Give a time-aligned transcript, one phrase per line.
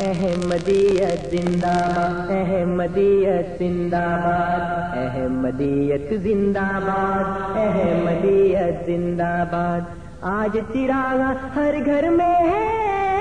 [0.01, 9.81] احمدیت زندہ باد، احمدیت زندہ باد، احمدیت زندہ باد، احمدیت زندہ باد۔
[10.21, 11.21] آج چراغ
[11.55, 13.18] ہر گھر میں ہے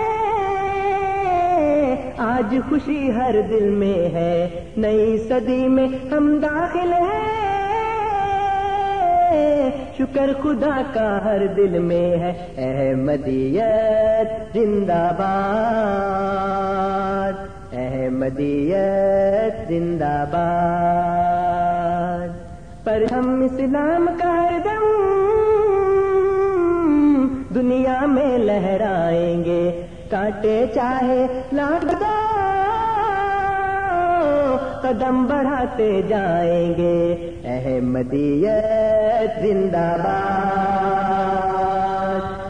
[2.19, 7.39] آج خوشی ہر دل میں ہے۔ نئی صدی میں ہم داخل ہیں۔
[9.99, 17.33] شکر خدا کا ہر دل میں ہے۔ احمدیت زندہ باد۔
[17.73, 22.29] احمدیت زندہ باد۔
[22.85, 24.85] پر ہم اسلام کا ہر دم
[27.55, 32.05] دنیا میں لہرائیں گے۔ کاٹے چاہے لاکھ دو
[34.83, 40.49] قدم بڑھاتے جائیں گے۔ احمدیت زندہ باد۔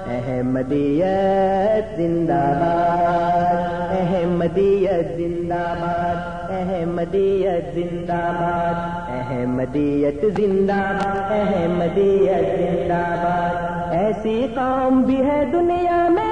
[0.08, 13.92] احمدیت زندہ باد۔ احمدیت زندہ باد۔ احمدیت زندہ باد۔ احمدیت زندہ باد۔ احمدیت زندہ باد۔
[13.92, 16.27] ایسی قوم بھی ہے دنیا میں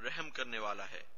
[0.00, 1.17] رحم کرنے والا ہے۔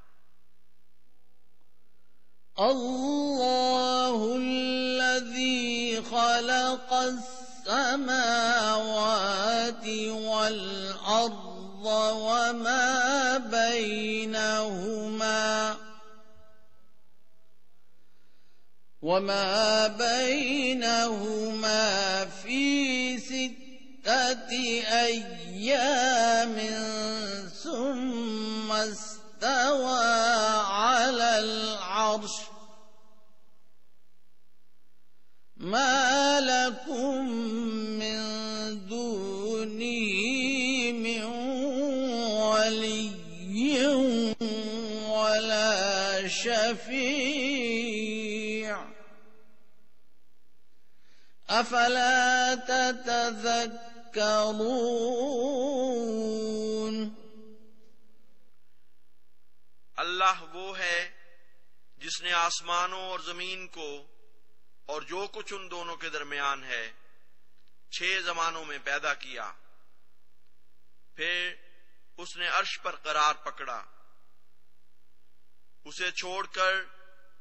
[2.61, 6.93] الله الذي خلق
[7.67, 8.67] السماوات
[10.07, 14.91] والأرض وما بينهما
[19.01, 21.45] وما بينهما
[22.25, 24.51] في ستة
[24.91, 26.57] أيام
[27.63, 30.05] ثم استوى
[30.65, 32.50] على العرش
[35.61, 37.29] ما لكم
[37.99, 38.17] من
[38.87, 41.23] دونه من
[42.33, 43.85] ولي
[45.07, 46.91] ولا شفيع.
[51.49, 53.75] أفلا تتذكرون؟
[59.97, 61.09] اللہ وہ ہے
[61.97, 64.03] جس نے آسمانوں اور زمین کو
[64.91, 66.91] اور جو کچھ ان دونوں کے درمیان ہے،
[67.89, 69.51] چھ زمانوں میں پیدا کیا۔
[71.15, 71.53] پھر
[72.17, 73.83] اس نے عرش پر قرار پکڑا۔
[75.85, 76.73] اسے چھوڑ کر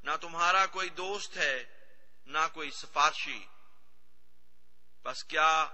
[0.03, 1.65] نہ تمہارا کوئی دوست ہے،
[2.27, 3.47] نہ کوئی سفارشی۔
[5.05, 5.69] بس کیا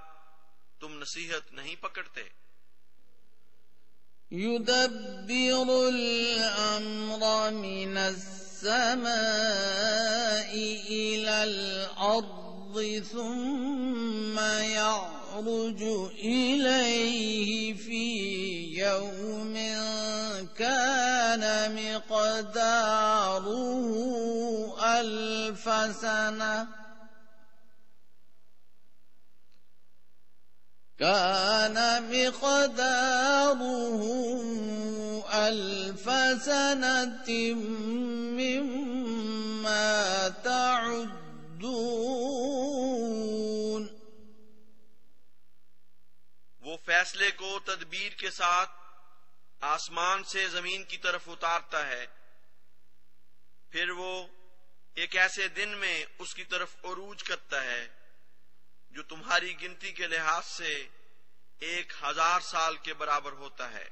[0.81, 2.29] تم نصیحت نہیں پکڑتے؟
[4.31, 7.99] يدبر الأمر من
[8.57, 10.53] السماء
[10.89, 15.83] إلى الأرض ثم يعرج
[16.25, 18.15] إليه في
[18.81, 19.55] يوم
[20.59, 21.45] كان
[21.77, 23.57] مقداره
[25.01, 25.65] ألف
[26.01, 26.86] سنة.
[30.99, 34.01] كان مقداره
[35.31, 36.09] ألف
[36.45, 37.31] سنة
[38.39, 41.17] مما تعدون.
[46.61, 48.71] وہ فیصلے کو تدبیر کے ساتھ
[49.61, 52.07] آسمان سے زمین کی طرف اتارتا ہے،
[53.71, 54.27] پھر وہ
[54.95, 57.96] ایک ایسے دن میں اس کی طرف عروج کرتا ہے۔
[58.97, 60.75] جو تمہاری گنتی کے لحاظ سے
[61.61, 63.85] ایک ہزار سال کے برابر ہوتا ہے۔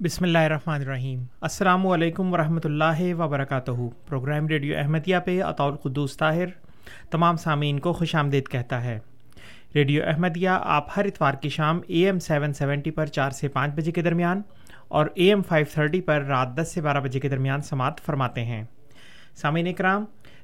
[0.00, 3.70] بسم اللہ الرحمن الرحیم۔ السلام علیکم ورحمۃ اللہ وبرکاتہ۔
[4.08, 6.48] پروگرام ریڈیو احمدیہ پہ اطول قدوس طاہر
[7.10, 8.98] تمام سامعین کو خوش آمدید کہتا ہے۔
[9.74, 13.74] ریڈیو احمدیہ آپ ہر اتوار کی شام اے ایم سیون سیونٹی پر چار سے پانچ
[13.74, 14.42] بجے کے درمیان
[14.88, 18.44] اور اے ایم فائیو تھرٹی پر رات دس سے بارہ بجے کے درمیان سماعت فرماتے
[18.44, 18.64] ہیں۔
[19.34, 20.04] سامعین اکرام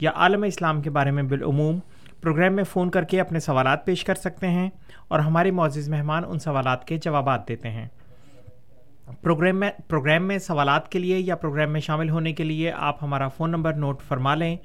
[0.00, 1.78] یا عالم اسلام کے بارے میں بالعموم
[2.20, 4.70] پروگرام میں فون کر کے اپنے سوالات پیش کر سکتے ہیں
[5.08, 7.88] اور ہمارے معزز مہمان ان سوالات کے جوابات دیتے ہیں۔
[9.22, 13.04] پروگرام میں پروگرام میں سوالات کے لیے یا پروگرام میں شامل ہونے کے لیے آپ
[13.04, 14.56] ہمارا فون نمبر نوٹ فرما لیں۔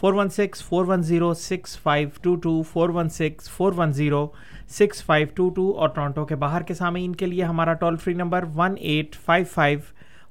[0.00, 3.92] Four one six, four one zero, six five two two, four one six, four one
[3.92, 4.28] zero,
[4.68, 8.14] six five two two اور ٹورانٹو کے باہر کے سامعین کے لیے ہمارا toll free
[8.14, 9.78] number one eight five five,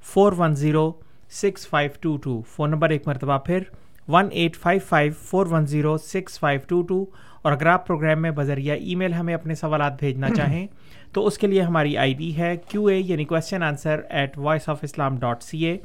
[0.01, 0.91] four one zero,
[1.29, 2.41] six five two two.
[2.55, 3.59] Phone number ایک مرتبہ پھر
[4.11, 7.03] one eight five five four one zero six five two two
[7.41, 10.65] اور اگر آپ پروگرام میں بذریعہ ای میل ہمیں اپنے سوالات بھیجنا چاہیں
[11.13, 14.69] تو اس کے لیے ہماری آئی ڈی ہے کیو اے یعنی question answer at voice
[14.69, 15.77] of Islam dot C A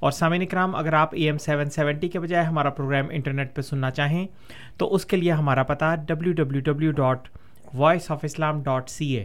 [0.00, 3.62] اور سامعین اکرام اگر آپ اے ایم سیون سیونٹی کے بجائے ہمارا پروگرام انٹرنیٹ پہ
[3.62, 4.26] سننا چاہیں
[4.76, 7.28] تو اس کے لیے ہمارا پتہ W W W dot
[7.74, 9.24] voice of Islam dot C A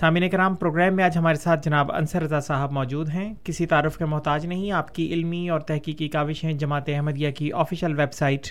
[0.00, 3.96] سامعین کرام پروگرام میں آج ہمارے ساتھ جناب انصر رضا صاحب موجود ہیں۔ کسی تعارف
[3.98, 8.46] کے محتاج نہیں آپ کی علمی اور تحقیقی کاوشیں جماعت احمدیہ کی official website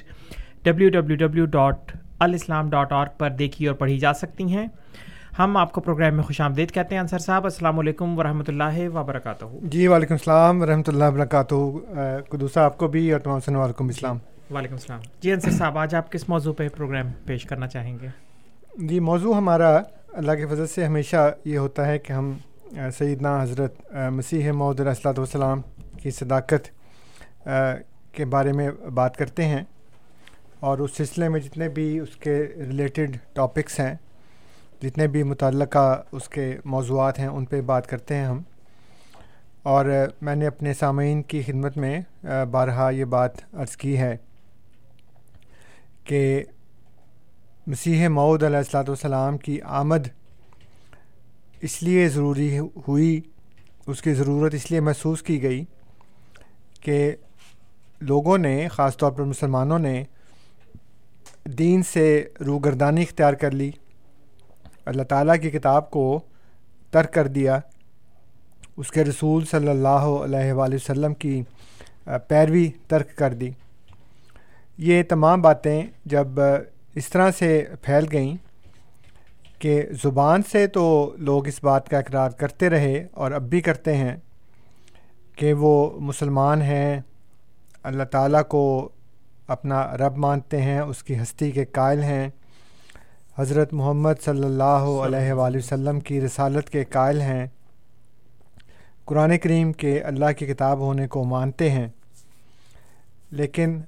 [0.63, 4.67] W W W dot alislam dot org پر دیکھی اور پڑھی جا سکتی ہیں۔
[5.39, 8.89] ہم آپ کو پروگرام میں خوش آمدید کہتے ہیں۔ انصر صاحب السلام علیکم ورحمۃ اللہ
[8.93, 11.55] وبرکاتہ۔ جی وعلیکم السلام ورحمۃ اللہ وبرکاتہ۔
[12.29, 14.17] قدوسا آپ کو بھی اور تمام سن وعلیکم السلام۔
[14.53, 18.07] وعلیکم السلام۔ جی انصر صاحب آج آپ کس موضوع پہ پروگرام پیش کرنا چاہیں گے؟
[18.77, 19.79] جی موضوع ہمارا
[20.15, 22.37] اللہ کے فضل سے ہمیشہ یہ ہوتا ہے کہ ہم
[22.97, 25.61] سیدنا حضرت مسیح معود الصلاۃ والسلام
[26.01, 26.69] کی صداقت
[28.11, 29.63] کے بارے میں بات کرتے ہیں۔
[30.59, 33.93] اور اس سلسلے میں جتنے بھی اس کے ریلیٹڈ ٹاپکس ہیں،
[34.83, 38.41] جتنے بھی متعلقہ اس کے موضوعات ہیں، ان پہ بات کرتے ہیں ہم۔
[39.63, 39.85] اور
[40.21, 41.99] میں نے اپنے سامعین کی خدمت میں
[42.51, 44.15] بارہا یہ بات عرض کی ہے
[46.03, 46.43] کہ
[47.67, 50.07] مسیح معود علیہ السلاۃ والسلام کی آمد
[51.61, 52.57] اس لیے ضروری
[52.87, 53.21] ہوئی،
[53.87, 55.63] اس کی ضرورت اس لیے محسوس کی گئی
[56.81, 56.99] کہ
[58.01, 60.03] لوگوں نے، خاص طور پر مسلمانوں نے
[61.59, 62.05] دین سے
[62.45, 63.71] روگردانی اختیار کر لی،
[64.85, 66.19] اللہ تعالیٰ کی کتاب کو
[66.93, 67.59] ترک کر دیا،
[68.77, 71.41] اس کے رسول صلی اللہ علیہ وآلہ وسلم کی
[72.27, 73.51] پیروی ترک کر دی۔
[74.85, 76.39] یہ تمام باتیں جب
[76.95, 78.35] اس طرح سے پھیل گئیں
[79.59, 83.97] کہ زبان سے تو لوگ اس بات کا اقرار کرتے رہے اور اب بھی کرتے
[83.97, 84.15] ہیں
[85.35, 87.01] کہ وہ مسلمان ہیں
[87.83, 88.89] اللہ تعالیٰ کو
[89.47, 92.29] اپنا رب مانتے ہیں اس کی ہستی کے قائل ہیں۔
[93.37, 97.47] حضرت محمد صلی اللہ علیہ وآلہ وسلم کی رسالت کے قائل ہیں۔
[99.05, 101.87] قرآن کریم کے اللہ کی کتاب ہونے کو مانتے ہیں۔
[103.31, 103.81] لیکن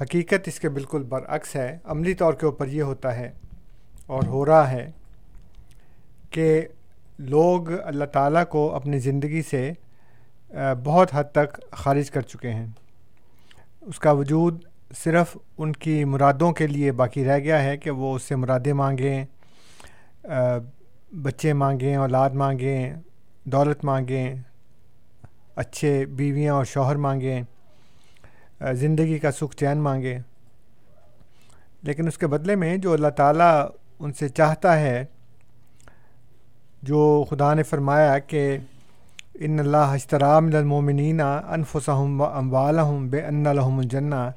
[0.00, 3.30] حقیقت اس کے بالکل برعکس ہے۔ عملی طور کے اوپر یہ ہوتا ہے
[4.06, 4.90] اور ہو رہا ہے
[6.30, 6.66] کہ
[7.18, 9.72] لوگ اللہ تعالیٰ کو اپنی زندگی سے
[10.84, 12.66] بہت حد تک خارج کر چکے ہیں۔
[13.80, 14.64] اس کا وجود
[14.96, 18.72] صرف ان کی مرادوں کے لیے باقی رہ گیا ہے کہ وہ اس سے مرادیں
[18.72, 19.24] مانگیں
[21.22, 22.94] بچے مانگیں، اولاد مانگیں،
[23.44, 24.34] دولت مانگیں،
[25.56, 27.42] اچھے بیویاں اور شوہر مانگیں۔
[28.60, 30.18] زندگی کا سکھ چین مانگیں
[31.82, 33.66] لیکن اس کے بدلے میں جو اللہ تعالیٰ
[33.98, 35.04] ان سے چاہتا ہے،
[36.82, 38.56] جو خدا نے فرمایا کہ
[39.34, 44.30] ان اللہ اشترام المومنین انفسہم و اموالہم بے ان لحم الجنہ،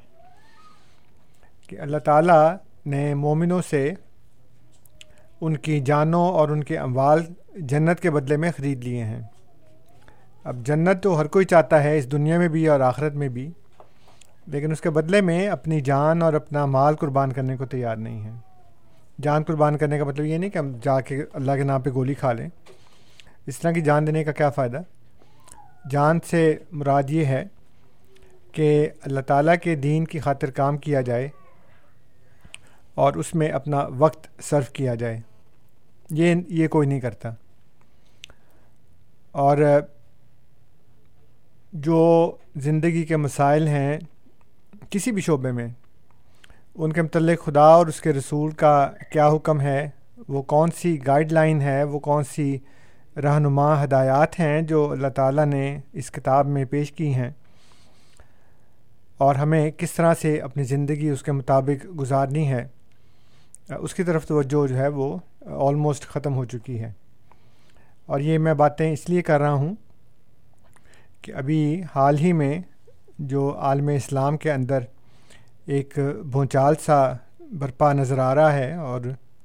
[1.68, 3.92] کہ اللہ تعالیٰ نے مومنوں سے
[5.40, 7.24] ان کی جانوں اور ان کے اموال
[7.56, 9.22] جنت کے بدلے میں خرید لیے ہیں۔
[10.44, 13.50] اب جنت تو ہر کوئی چاہتا ہے، اس دنیا میں بھی اور آخرت میں بھی۔
[14.46, 18.24] لیکن اس کے بدلے میں اپنی جان اور اپنا مال قربان کرنے کو تیار نہیں
[18.24, 18.30] ہے۔
[19.22, 21.90] جان قربان کرنے کا مطلب یہ نہیں کہ ہم جا کے اللہ کے نام پہ
[21.90, 22.48] گولی کھا لیں۔
[23.46, 24.80] اس طرح کی جان دینے کا کیا فائدہ؟
[25.90, 27.44] جان سے مراد یہ ہے
[28.52, 31.28] کہ اللہ تعالیٰ کے دین کی خاطر کام کیا جائے
[32.94, 35.20] اور اس میں اپنا وقت صرف کیا جائے۔
[36.10, 37.30] یہ یہ کوئی نہیں کرتا۔
[39.30, 39.58] اور
[41.72, 43.98] جو زندگی کے مسائل ہیں
[44.90, 45.68] کسی بھی شعبے میں
[46.74, 49.90] ان کے متعلق خدا اور اس کے رسول کا کیا حکم ہے؟
[50.28, 52.58] وہ کون سی گائیڈ لائن ہے؟ وہ کون سی
[53.16, 57.30] رہنما ہدایات ہیں جو اللہ تعالیٰ نے اس کتاب میں پیش کی ہیں؟
[59.18, 62.68] اور ہمیں کس طرح سے اپنی زندگی اس کے مطابق گزارنی ہے؟
[63.78, 66.92] اس کی طرف توجہ جو ہے وہ آلموسٹ ختم ہو چکی ہے۔
[68.06, 69.74] اور یہ میں باتیں اس لیے کر رہا ہوں
[71.22, 72.60] کہ ابھی حال ہی میں
[73.28, 74.82] جو عالم اسلام کے اندر
[75.66, 75.98] ایک
[76.32, 77.12] بھونچال سا
[77.60, 79.00] برپا نظر آ رہا ہے اور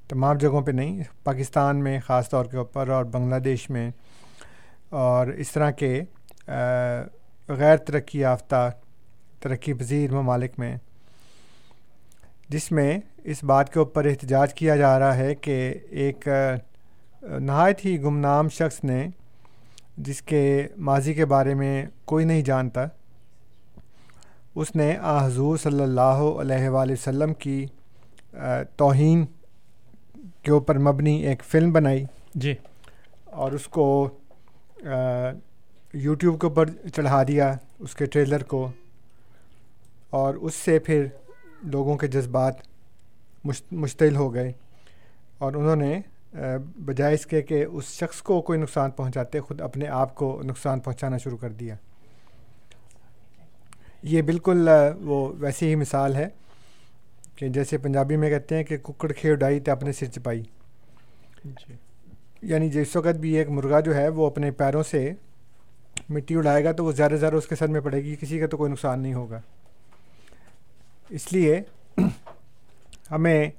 [0.08, 3.90] تمام جگہوں پہ نہیں، پاکستان میں خاص طور کے اوپر اور بنگلہ دیش میں
[4.90, 5.92] اور اس طرح کے
[7.48, 8.70] غیر ترقی یافتہ،
[9.40, 10.76] ترقی پذیر ممالک میں،
[12.48, 15.58] جس میں اس بات کے اوپر احتجاج کیا جا رہا ہے کہ
[15.90, 16.28] ایک
[17.22, 19.06] نہایت ہی گمنام شخص نے
[19.98, 20.46] جس کے
[20.88, 22.86] ماضی کے بارے میں کوئی نہیں جانتا
[24.56, 27.66] اس نے آ حضور صلی اللہ علیہ وآلہ وسلم کی
[28.76, 29.24] توہین
[30.42, 32.54] کے اوپر مبنی ایک فلم بنائی۔ جی۔
[33.24, 34.08] اور اس کو
[35.94, 38.70] یوٹیوب کے اوپر چڑھا دیا اس کے ٹریلر کو۔
[40.10, 41.06] اور اس سے پھر
[41.62, 42.54] لوگوں کے جذبات
[43.72, 44.52] مشتعل ہو گئے۔
[45.38, 46.00] اور انہوں نے
[46.84, 50.80] بجائے اس کے کہ اس شخص کو کوئی نقصان پہنچاتے خود اپنے آپ کو نقصان
[50.80, 51.74] پہنچانا شروع کر دیا۔
[54.06, 54.68] یہ بالکل
[55.00, 56.28] وہ ویسی ہی مثال ہے
[57.36, 60.42] کہ جیسے پنجابی میں کہتے ہیں کہ ککڑ کھے اڈائی تو اپنے سر چپائی۔
[61.44, 61.74] جی۔
[62.42, 65.12] یعنی جس وقت بھی ایک مرغا جو ہے وہ اپنے پیروں سے
[66.08, 68.46] مٹی اڑائے گا تو وہ زیادہ زیادہ اس کے سر میں پڑے گی کسی کا
[68.46, 69.40] تو کوئی نقصان نہیں ہوگا۔
[71.10, 71.60] اس لیے
[73.10, 73.50] ہمیں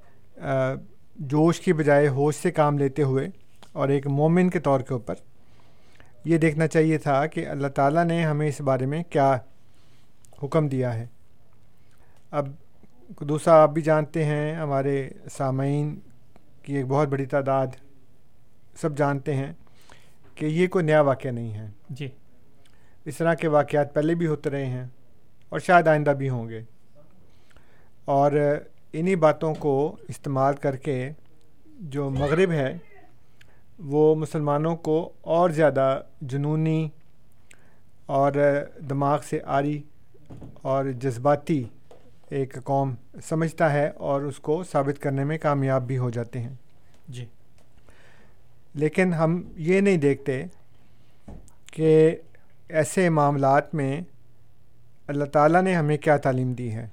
[1.16, 3.28] جوش کی بجائے ہوش سے کام لیتے ہوئے
[3.72, 5.16] اور ایک مومن کے طور کے اوپر
[6.24, 9.38] یہ دیکھنا چاہیے تھا کہ اللہ تعالیٰ نے ہمیں اس بارے میں کیا
[10.44, 11.06] حکم دیا ہے۔
[12.32, 12.48] اب
[13.22, 16.00] دوسرا آپ بھی جانتے ہیں ہمارے سامعین
[16.64, 17.68] کی ایک بہت بڑی تعداد
[18.82, 19.54] سب جانتے ہیں
[20.36, 22.08] کہ یہ کوئی نیا واقعہ نہیں ہے۔ جی۔
[23.06, 24.86] اس طرح کے واقعات پہلے بھی ہوتے رہے ہیں
[25.50, 26.62] اور شاید آئندہ بھی ہوں گے۔
[28.06, 28.32] اور
[28.94, 31.10] انہی باتوں کو استعمال کر کے
[31.66, 32.78] جو مغرب ہے
[33.80, 36.90] وہ مسلمانوں کو اور زیادہ جنونی
[38.06, 38.32] اور
[38.90, 39.82] دماغ سے آری
[40.62, 41.64] اور جذباتی
[42.30, 42.94] ایک قوم
[43.24, 46.56] سمجھتا ہے اور اس کو ثابت کرنے میں کامیاب بھی ہو جاتے ہیں۔
[47.08, 47.26] جی۔
[48.74, 50.46] لیکن ہم یہ نہیں دیکھتے
[51.74, 52.16] کہ
[52.70, 54.02] ایسے معاملات میں
[55.08, 56.88] اللہ تعالیٰ نے ہمیں کیا تعلیم دی ہے۔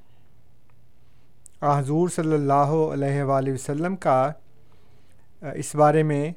[1.63, 4.33] حضور صلی اللہ علیہ وآلہ وسلم کا
[5.55, 6.33] اس بارے میں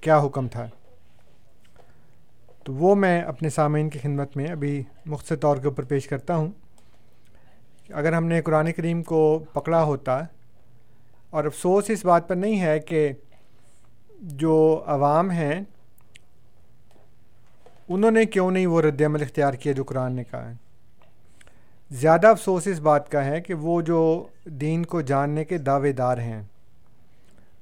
[0.00, 0.68] کیا حکم تھا؟
[2.64, 6.36] تو وہ میں اپنے سامعین کی خدمت میں ابھی مختصر طور کے اوپر پیش کرتا
[6.36, 6.50] ہوں
[7.88, 10.18] اگر ہم نے قرآن کریم کو پکڑا ہوتا
[11.30, 13.12] اور افسوس اس بات پر نہیں ہے کہ
[14.20, 15.60] جو عوام ہیں،
[17.88, 20.54] انہوں نے کیوں نہیں وہ رد عمل اختیار کیا جو قرآن نے کہا ہے؟
[21.90, 26.18] زیادہ افسوس اس بات کا ہے کہ وہ جو دین کو جاننے کے دعوے دار
[26.18, 26.42] ہیں،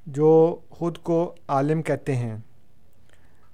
[0.07, 2.37] جو خود کو عالم کہتے ہیں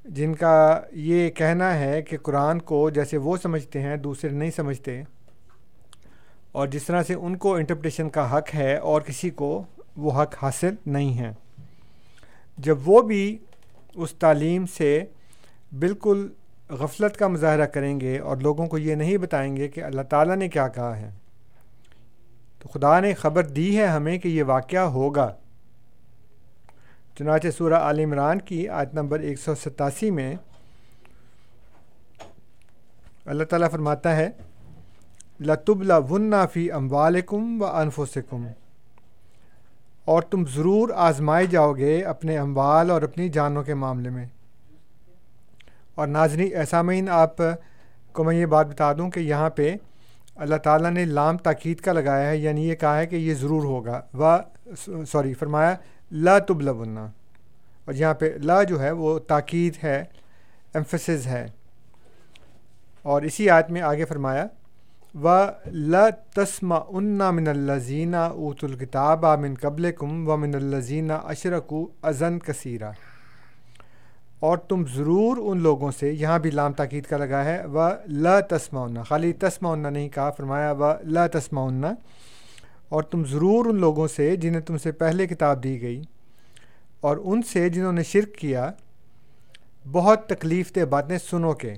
[0.06, 5.02] جن کا یہ کہنا ہے کہ قرآن کو جیسے وہ سمجھتے ہیں، دوسرے نہیں سمجھتے۔
[6.52, 9.64] اور جس طرح سے ان کو انٹرپریشن کا حق ہے اور کسی کو
[9.96, 11.32] وہ حق حاصل نہیں ہے۔
[12.58, 13.38] جب وہ بھی
[13.94, 15.04] اس تعلیم سے
[15.78, 16.28] بالکل
[16.70, 20.36] غفلت کا مظاہرہ کریں گے اور لوگوں کو یہ نہیں بتائیں گے کہ اللہ تعالیٰ
[20.36, 21.10] نے کیا کہا ہے۔
[22.58, 25.32] تو خدا نے خبر دی ہے ہمیں کہ یہ واقعہ ہوگا۔
[27.18, 30.34] چنانچہ سورہ عال عمران کی آیت نمبر ایک سو ستاسی میں
[33.26, 34.30] اللہ تعالیٰ فرماتا ہے
[35.40, 38.46] لطب لا فی اموالکم و انفسکم
[40.04, 44.26] اور تم ضرور آزمائے جاؤ گے اپنے اموال اور اپنی جانوں کے معاملے میں۔
[45.94, 47.36] اور ناظرین ایسامین آپ
[48.12, 49.76] کو میں یہ بات بتا دوں کہ یہاں پہ
[50.34, 53.64] اللہ تعالیٰ نے لام تاکید کا لگایا ہے یعنی یہ کہا ہے کہ یہ ضرور
[53.64, 54.36] ہوگا۔ و
[55.04, 55.76] سوری، فرمایا
[56.12, 60.04] لا تب اور یہاں پہ لا جو ہے وہ تاکید ہے
[60.74, 61.46] ایمفسز ہے۔
[63.02, 64.46] اور اسی آیت میں آگے فرمایا،
[65.14, 65.96] و ل
[66.34, 72.90] تسم انا من الزینہ اوت الکتاب من قبل کم و من الزینہ اشرکو ازن کثیرہ
[74.40, 78.40] اور تم ضرور ان لوگوں سے یہاں بھی لام تاکید کا لگا ہے، و لا
[78.40, 81.94] تسمعنا خالی تسمعنا نہیں کہا، فرمایا، و لا تسمعنا
[82.88, 86.02] اور تم ضرور ان لوگوں سے جنہیں تم سے پہلے کتاب دی گئی
[87.00, 88.70] اور ان سے جنہوں نے شرک کیا،
[89.84, 91.74] بہت تکلیف دہ باتیں سنو کے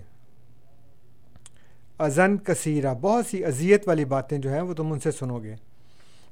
[1.98, 5.54] ازن کثیرہ، بہت سی اذیت والی باتیں جو ہیں وہ تم ان سے سنو گے۔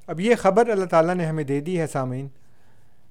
[0.07, 2.27] اب یہ خبر اللہ تعالیٰ نے ہمیں دے دی ہے سامعین،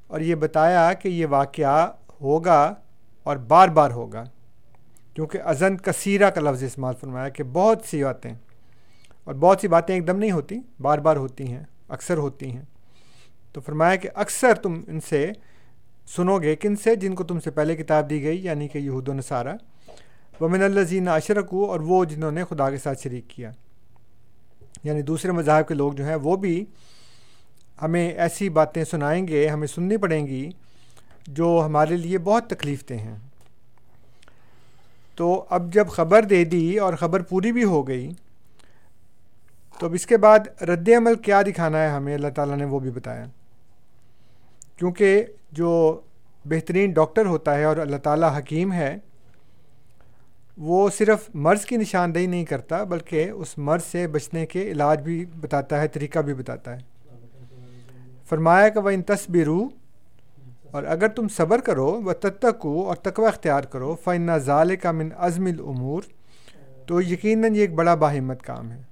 [0.07, 1.87] اور یہ بتایا کہ یہ واقعہ
[2.21, 2.75] ہوگا
[3.23, 4.25] اور بار بار ہوگا۔
[5.15, 8.33] کیونکہ ازن کثیرہ کا لفظ استعمال فرمایا کہ بہت سی باتیں۔
[9.27, 12.62] اور بہت سی باتیں ایک دم نہیں ہوتی، بار بار ہوتی ہیں، اکثر ہوتی ہیں۔
[13.53, 15.33] تو فرمایا کہ اکثر تم ان سے
[16.07, 19.09] سنو گے، کن سے؟ جن کو تم سے پہلے کتاب دی گئی یعنی کہ یہود
[19.09, 19.57] و نصارہ۔
[20.41, 23.51] ومن الزین اشرک اور وہ جنہوں نے خدا کے ساتھ شریک کیا۔
[24.85, 26.65] یعنی دوسرے مذاہب کے لوگ جو ہیں، وہ بھی
[27.83, 30.51] ہمیں ایسی باتیں سنائیں گے، ہمیں سننی پڑیں گی،
[31.27, 33.17] جو ہمارے لیے بہت تکلیف دہ ہیں۔
[35.15, 38.11] تو اب جب خبر دے دی اور خبر پوری بھی ہو گئی
[39.79, 42.79] تو اب اس کے بعد رد عمل کیا دکھانا ہے ہمیں اللہ تعالیٰ نے وہ
[42.79, 43.25] بھی بتایا۔
[44.77, 46.01] کیونکہ جو
[46.45, 48.99] بہترین ڈاکٹر ہوتا ہے اور اللہ تعالیٰ حکیم ہے،
[50.59, 55.25] وہ صرف مرض کی نشاندہی نہیں کرتا، بلکہ اس مرض سے بچنے کے علاج بھی
[55.41, 56.81] بتاتا ہے، طریقہ بھی بتاتا ہے۔
[58.29, 59.69] فرمایا کہ وہ ان تصبرو
[60.71, 65.09] اور اگر تم صبر کرو و تتکو اور تقوی اختیار کرو فن ظال کا من
[65.17, 66.03] عزم العمور
[66.87, 68.83] تو یقیناً یہ ایک بڑا باہمت کام ہے۔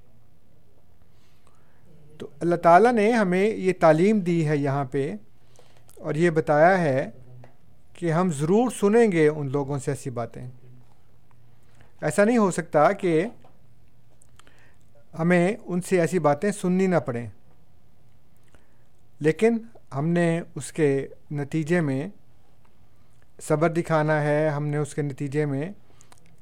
[2.19, 5.15] تو اللہ تعالیٰ نے ہمیں یہ تعلیم دی ہے یہاں پہ
[5.99, 7.11] اور یہ بتایا ہے
[7.93, 10.51] کہ ہم ضرور سنیں گے ان لوگوں سے ایسی باتیں۔
[12.01, 13.27] ایسا نہیں ہو سکتا کہ
[15.19, 17.27] ہمیں ان سے ایسی باتیں سننی نہ پڑیں۔
[19.21, 19.59] لیکن
[19.95, 22.09] ہم نے اس کے نتیجے میں
[23.43, 25.73] صبر دکھانا ہے، ہم نے اس کے نتیجے میں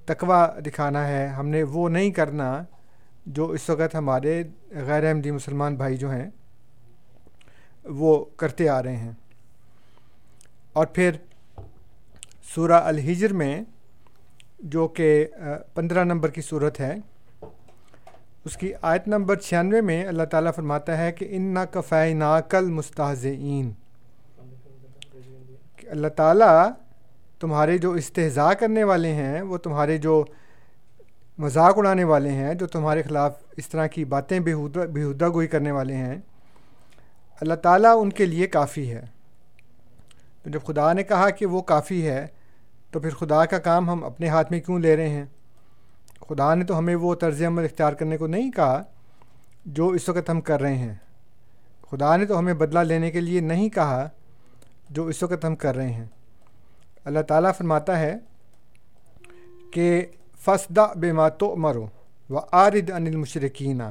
[0.04, 2.64] تقوا دکھانا ہے، ہم نے وہ نہیں کرنا
[3.26, 4.42] جو اس وقت ہمارے
[4.86, 6.30] غیر احمدی مسلمان بھائی جو ہیں،
[7.84, 9.12] وہ کرتے آ رہے ہیں۔
[10.72, 11.16] اور پھر
[12.54, 13.62] سورہ الحجر میں
[14.58, 15.26] جو کہ
[15.74, 16.94] پندرہ نمبر کی صورت ہے،
[18.44, 22.40] اس کی آیت نمبر چھیانوے میں اللہ تعالیٰ فرماتا ہے کہ ان نا کفی نا
[22.40, 23.72] کل مستحزین
[25.76, 26.70] کہ اللہ تعالیٰ
[27.40, 30.24] تمہارے جو استحضاء کرنے والے ہیں، وہ تمہارے جو
[31.38, 35.70] مذاق اڑانے والے ہیں جو تمہارے خلاف اس طرح کی باتیں بےحودہ بےحودہ گوئی کرنے
[35.70, 36.16] والے ہیں،
[37.40, 39.06] اللہ تعالیٰ ان کے لیے کافی ہے۔
[40.42, 42.26] تو جب خدا نے کہا کہ وہ کافی ہے،
[42.90, 45.24] تو پھر خدا کا کام ہم اپنے ہاتھ میں کیوں لے رہے ہیں؟
[46.28, 48.82] خدا نے تو ہمیں وہ طرز عمل اختیار کرنے کو نہیں کہا
[49.66, 50.94] جو اس وقت ہم کر رہے ہیں۔
[51.90, 54.08] خدا نے تو ہمیں بدلہ لینے کے لیے نہیں کہا
[54.90, 56.06] جو اس وقت ہم کر رہے ہیں۔
[57.04, 58.16] اللہ تعالیٰ فرماتا ہے
[59.72, 60.06] کہ
[60.44, 61.86] فسدہ بے ماتو مرو
[62.30, 63.82] و عارد ان المشرقینہ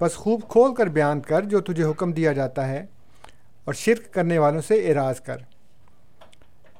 [0.00, 2.86] بس خوب کھول کر بیان کر جو تجھے حکم دیا جاتا ہے
[3.64, 5.36] اور شرک کرنے والوں سے اعراض کر۔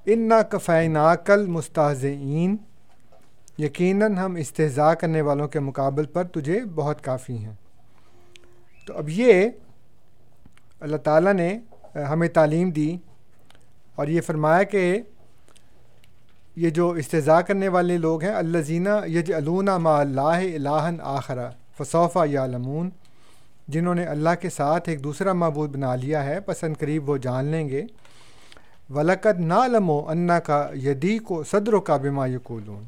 [0.07, 1.14] ان نا کفینا
[1.48, 2.57] مستحزین
[3.59, 7.55] یقیناً ہم استحضاء کرنے والوں کے مقابل پر تجھے بہت کافی ہیں۔
[8.87, 9.48] تو اب یہ
[10.81, 11.59] اللہ تعالیٰ نے
[11.94, 12.96] ہمیں تعلیم دی
[13.94, 15.03] اور یہ فرمایا کہ
[16.57, 21.49] یہ جو استضاء کرنے والے لوگ ہیں اللہ زینہ یج علونہ ما اللہ الہن آخرا
[21.79, 22.91] فصوفہ یا لمون
[23.69, 27.45] جنہوں نے اللہ کے ساتھ ایک دوسرا معبود بنا لیا ہے، پسند قریب وہ جان
[27.45, 27.83] لیں گے۔
[28.91, 32.85] ولقد نا لمو انا کا یدی کو صدر و کا بما یقولون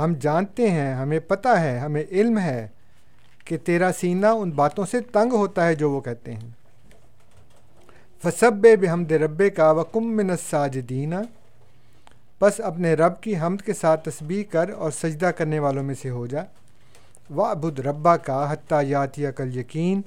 [0.00, 2.66] ہم جانتے ہیں، ہمیں پتہ ہے، ہمیں علم ہے
[3.44, 6.50] کہ تیرا سینہ ان باتوں سے تنگ ہوتا ہے جو وہ کہتے ہیں۔
[8.22, 11.14] فصب بحمد رب کا وکم من الساجدینہ
[12.40, 16.10] بس اپنے رب کی حمد کے ساتھ تسبیح کر اور سجدہ کرنے والوں میں سے
[16.10, 16.42] ہو جا۔
[17.34, 20.00] و ابود ربا کا حتیٰ یاتیہ کل یقین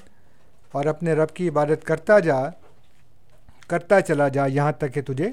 [0.71, 2.35] اور اپنے رب کی عبادت کرتا جا،
[3.67, 5.29] کرتا چلا جا یہاں تک کہ تجھے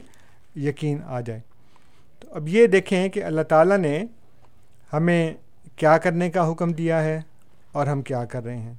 [0.56, 1.40] یقین آ جائے۔
[2.20, 4.04] تو اب یہ دیکھیں کہ اللہ تعالیٰ نے
[4.92, 5.35] ہمیں
[5.76, 7.20] کیا کرنے کا حکم دیا ہے
[7.72, 8.74] اور ہم کیا کر رہے ہیں۔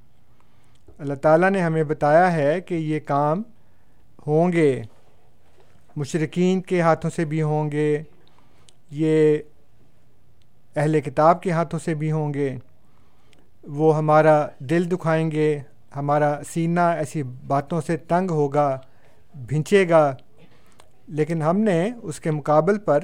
[0.99, 3.41] اللہ تعالیٰ نے ہمیں بتایا ہے کہ یہ کام
[4.27, 4.82] ہوں گے۔
[5.97, 8.03] مشرقین کے ہاتھوں سے بھی ہوں گے،
[8.91, 9.38] یہ
[10.75, 12.57] اہل کتاب کے ہاتھوں سے بھی ہوں گے۔
[13.63, 15.60] وہ ہمارا دل دکھائیں گے،
[15.95, 18.79] ہمارا سینہ ایسی باتوں سے تنگ ہوگا،
[19.36, 20.15] بھنچے گا۔
[21.07, 22.99] لیکن ہم نے اس کے مقابل پر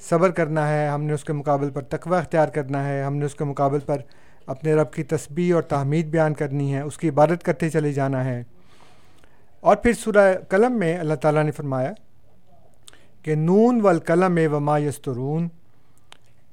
[0.00, 3.26] صبر کرنا ہے، ہم نے اس کے مقابل پر تقوی اختیار کرنا ہے، ہم نے
[3.26, 3.96] اس کے مقابل پر
[4.46, 8.24] اپنے رب کی تسبیح اور تحمید بیان کرنی ہے، اس کی عبادت کرتے چلے جانا
[8.24, 8.42] ہے۔
[9.60, 11.92] اور پھر سورہ قلم میں اللہ تعالیٰ نے فرمایا
[13.24, 15.48] کہ نون والقلم و ما یسترون،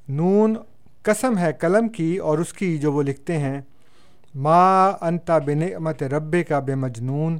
[0.09, 0.55] نون
[1.05, 3.59] قسم ہے قلم کی اور اس کی جو وہ لکھتے ہیں،
[4.35, 7.37] ما انتا بنعمت رب کا بے مجنون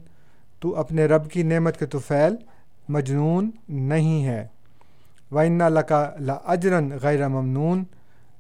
[0.62, 2.36] تو اپنے رب کی نعمت کے توفیل
[2.90, 4.46] مجنون نہیں ہے۔
[5.32, 7.84] و ان لکا لا اجرن غیر ممنون،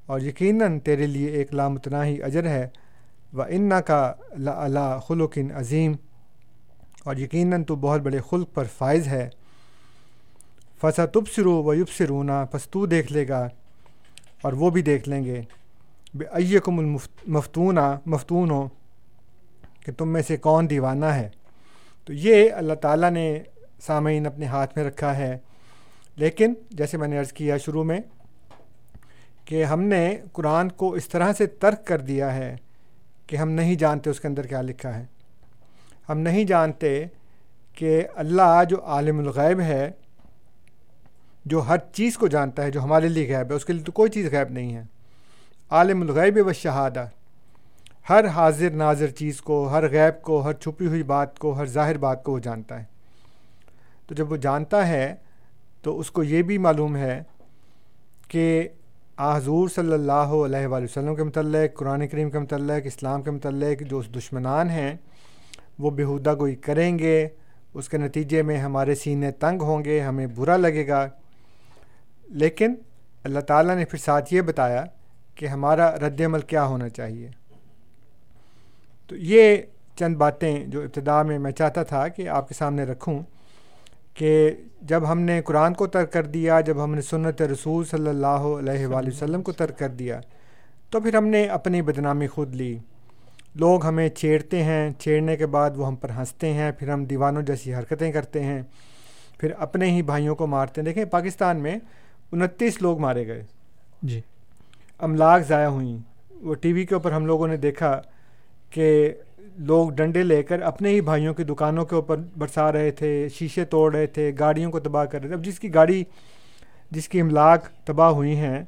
[0.06, 2.68] اور یقیناً تیرے لیے ایک لامتناہی اجر ہے۔
[3.34, 4.12] و ان کا
[4.68, 5.94] لا خلقن عظیم،
[7.06, 9.28] اور یقیناً تو بہت بڑے خلق پر فائز ہے۔
[10.86, 13.50] فسا تب سرو و یب سرونا پس تو دیکھ لے گا
[14.42, 15.42] اور وہ بھی دیکھ لیں گے۔
[16.14, 18.68] بے ایکم المفتونہ مفتون ہو
[19.86, 21.30] کہ تم میں سے کون دیوانہ ہے۔
[22.06, 23.40] تو یہ اللہ تعالیٰ نے
[23.82, 25.38] سامعین اپنے ہاتھ میں رکھا ہے۔
[26.16, 28.00] لیکن جیسے میں نے عرض کیا شروع میں
[29.46, 32.56] کہ ہم نے قرآن کو اس طرح سے ترک کر دیا ہے
[33.28, 35.06] کہ ہم نہیں جانتے اس کے اندر کیا لکھا ہے۔
[36.10, 37.06] ہم نہیں جانتے
[37.74, 39.92] کہ اللہ جو عالم الغیب ہے
[41.46, 43.92] جو ہر چیز کو جانتا ہے، جو ہمارے لیے غیب ہے، اس کے لیے تو
[43.92, 44.84] کوئی چیز غیب نہیں ہے۔
[45.70, 47.08] عالم الغیب و شہادہ
[48.10, 51.98] ہر حاضر ناظر چیز کو، ہر غیب کو، ہر چھپی ہوئی بات کو، ہر ظاہر
[51.98, 52.84] بات کو وہ جانتا ہے۔
[54.08, 55.16] تو جب وہ جانتا ہے،
[55.82, 57.24] تو اس کو یہ بھی معلوم ہے
[58.28, 58.68] کہ
[59.20, 63.82] حضور صلی اللہ علیہ وآلہ وسلم کے متعلق، قرآن کریم کے متعلق، اسلام کے متعلق
[63.82, 64.96] جو دشمنان ہیں،
[65.80, 67.28] وہ بےحودہ گوئی کریں گے۔
[67.74, 71.08] اس کے نتیجے میں ہمارے سینے تنگ ہوں گے، ہمیں برا لگے گا۔
[72.30, 72.76] لیکن
[73.24, 74.86] اللہ تعالیٰ نے پھر ساتھ یہ بتایا
[75.36, 77.30] کہ ہمارا رد عمل کیا ہونا چاہیے۔
[79.08, 79.58] تو یہ
[79.96, 83.20] چند باتیں جو ابتدا میں میں چاہتا تھا کہ آپ کے سامنے رکھوں
[84.14, 88.10] کہ جب ہم نے قرآن کو ترک کر دیا، جب ہم نے سنت رسول صلی
[88.10, 90.20] اللہ علیہ وآلہ وسلم کو ترک کر دیا،
[90.90, 92.78] تو پھر ہم نے اپنی بدنامی خود لی۔
[93.56, 97.42] لوگ ہمیں چھیڑتے ہیں، چھیڑنے کے بعد وہ ہم پر ہنستے ہیں، پھر ہم دیوانوں
[97.42, 98.62] جیسی حرکتیں کرتے ہیں،
[99.38, 101.76] پھر اپنے ہی بھائیوں کو مارتے ہیں۔ دیکھیں، پاکستان میں
[102.32, 103.44] انتیس لوگ مارے گئے۔
[104.02, 104.22] جی۔
[105.00, 105.98] املاک ضائع ہوئیں۔
[106.42, 108.02] وہ ٹی وی کے اوپر ہم لوگوں نے دیکھا
[108.70, 109.14] کہ
[109.58, 113.66] لوگ ڈنڈے لے کر اپنے ہی بھائیوں کی دکانوں کے اوپر برسا رہے تھے شیشے
[113.66, 116.04] توڑ رہے تھے گاڑیوں کو تباہ کر رہے تھے۔ اب جس کی گاڑی
[116.92, 118.64] جس کی املاک تباہ ہوئی ہیں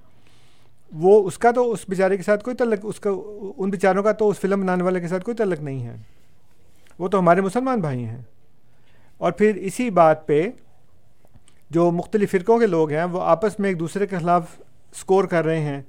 [0.94, 3.10] وہ اس کا تو اس بیچارے کے ساتھ کوئی تعلق اس کا
[3.58, 5.96] ان بیچاروں کا تو اس فلم بنانے والے کے ساتھ کوئی تعلق نہیں ہے۔
[7.00, 8.22] وہ تو ہمارے مسلمان بھائی ہیں۔
[9.18, 10.50] اور پھر اسی بات پہ
[11.70, 14.46] جو مختلف فرقوں کے لوگ ہیں، وہ آپس میں ایک دوسرے کے خلاف
[14.96, 15.82] سکور کر رہے ہیں۔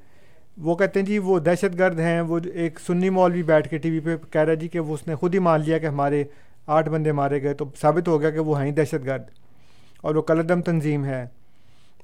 [0.59, 3.79] وہ کہتے ہیں جی وہ دہشت گرد ہیں، وہ ایک سنی مول بھی بیٹھ کے
[3.79, 5.87] ٹی وی پہ کہہ رہا جی کہ وہ اس نے خود ہی مان لیا کہ
[5.87, 6.25] ہمارے
[6.67, 9.23] آٹھ بندے مارے گئے، تو ثابت ہو گیا کہ وہ ہیں دہشت گرد
[10.01, 11.27] اور وہ کلدم تنظیم ہے۔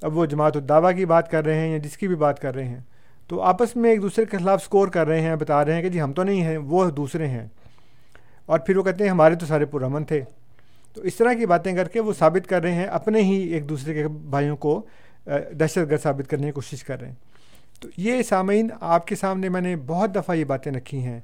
[0.03, 2.55] اب وہ جماعت الدعویٰ کی بات کر رہے ہیں یا جس کی بھی بات کر
[2.55, 2.81] رہے ہیں۔
[3.29, 5.89] تو آپس میں ایک دوسرے کے خلاف سکور کر رہے ہیں، بتا رہے ہیں کہ
[5.89, 7.47] جی ہم تو نہیں ہیں، وہ دوسرے ہیں۔
[8.47, 10.23] اور پھر وہ کہتے ہیں ہمارے تو سارے پرامن تھے۔
[10.95, 13.69] تو اس طرح کی باتیں کر کے وہ ثابت کر رہے ہیں، اپنے ہی ایک
[13.69, 14.81] دوسرے کے بھائیوں کو
[15.27, 17.15] دہشت گرد ثابت کرنے کی کوشش کر رہے ہیں۔
[17.81, 21.21] تو یہ سامعین، آپ کے سامنے میں نے بہت دفعہ یہ باتیں رکھی ہیں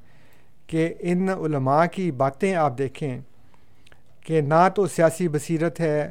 [0.66, 3.20] کہ ان علماء کی باتیں آپ دیکھیں
[4.26, 6.10] کہ نہ تو سیاسی بصیرت ہے،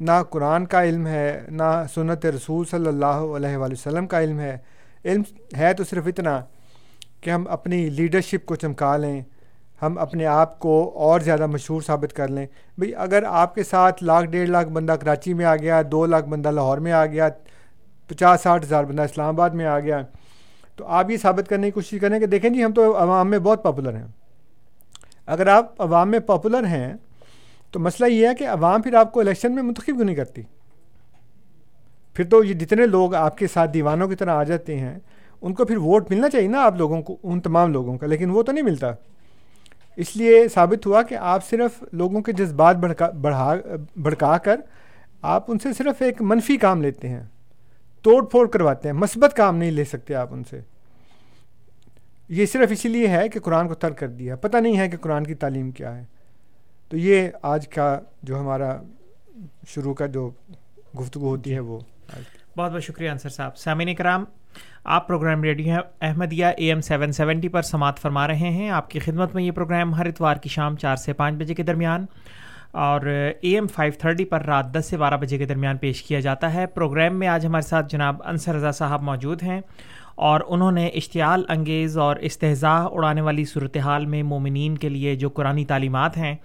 [0.00, 4.40] نہ قرآن کا علم ہے، نہ سنت رسول صلی اللہ علیہ وآلہ وسلم کا علم
[4.40, 4.56] ہے۔
[5.04, 5.22] علم
[5.56, 6.40] ہے تو صرف اتنا
[7.20, 9.20] کہ ہم اپنی لیڈرشپ کو چمکا لیں۔
[9.86, 12.46] ہم اپنے آپ کو اور زیادہ مشہور ثابت کر لیں۔
[12.78, 16.26] بھئی اگر آپ کے ساتھ لاکھ ڈیڑھ لاکھ بندہ کراچی میں آ گیا، دو لاکھ
[16.26, 17.28] بندہ لاہور میں آ گیا،
[18.08, 20.00] پچاس ساٹھ ہزار بندہ اسلام آباد میں آ گیا،
[20.76, 23.38] تو آپ یہ ثابت کرنے کی کوشش کریں کہ دیکھیں جی ہم تو عوام میں
[23.38, 24.06] بہت پاپولر ہیں۔
[25.26, 26.94] اگر آپ عوام میں پاپولر ہیں
[27.70, 30.42] تو مسئلہ یہ ہے کہ عوام پھر آپ کو الیکشن میں منتخب کیوں نہیں کرتی؟
[32.14, 34.98] پھر تو یہ جتنے لوگ آپ کے ساتھ دیوانوں کی طرح آ جاتے ہیں،
[35.42, 38.30] ان کو پھر ووٹ ملنا چاہیے نا آپ لوگوں کو، ان تمام لوگوں کا، لیکن
[38.30, 38.92] وہ تو نہیں ملتا۔
[39.96, 43.54] اس لیے ثابت ہوا کہ آپ صرف لوگوں کے جذبات بڑھکا بڑھا
[43.96, 44.60] بھڑکا کر
[45.22, 47.22] آپ ان سے صرف ایک منفی کام لیتے ہیں،
[48.02, 50.60] توڑ پھوڑ کرواتے ہیں، مثبت کام نہیں لے سکتے آپ ان سے۔
[52.28, 54.96] یہ صرف اسی لیے ہے کہ قرآن کو ترک کر دیا پتہ نہیں ہے کہ
[54.96, 56.04] قرآن کی تعلیم کیا ہے۔
[56.88, 58.82] تو یہ آج کا جو ہمارا
[59.68, 60.30] شروع کا جو
[61.00, 61.80] گفتگو ہوتی ہے وہ۔
[62.56, 64.24] بہت بہت شکریہ انصر صاحب۔ سامعین کرام
[64.86, 68.98] آپ programme radio Ahmadiyya A M seven seventy پر سماعت فرما رہے ہیں۔ آپ کی
[68.98, 72.04] خدمت میں یہ پروگرام ہر اتوار کی شام چار سے پانچ بجے کے درمیان
[72.72, 73.00] اور
[73.40, 76.54] اے ایم فائیو تھرٹی پر رات دس سے بارہ بجے کے درمیان پیش کیا جاتا
[76.54, 79.60] ہے۔ پروگرام میں آج ہمارے ساتھ جناب انصر رضا صاحب موجود ہیں
[80.14, 85.28] اور انہوں نے اشتعال انگیز اور استحضاء اڑانے والی صورتحال میں مومنین کے لیے جو
[85.28, 86.36] قرآن تعلیمات ہیں،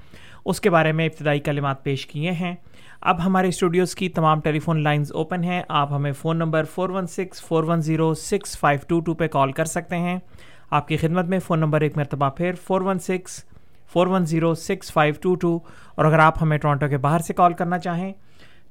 [0.46, 2.56] اس کے بارے میں ابتدائی کلمات پیش کیے ہیں۔
[3.02, 6.90] اب ہمارے اسٹوڈیوز کی تمام ٹیلی فون لائنز اوپن ہیں۔ آپ ہمیں phone number four
[6.90, 10.18] one six four one zero six five two two پہ کال کر سکتے ہیں۔
[10.70, 13.44] آپ کی خدمت میں فون نمبر ایک مرتبہ پھر four one six
[13.94, 15.60] four one zero six five two two
[15.96, 18.14] اور اگر آپ ہمیں ٹورانٹو کے باہر سے کال کرنا چاہیں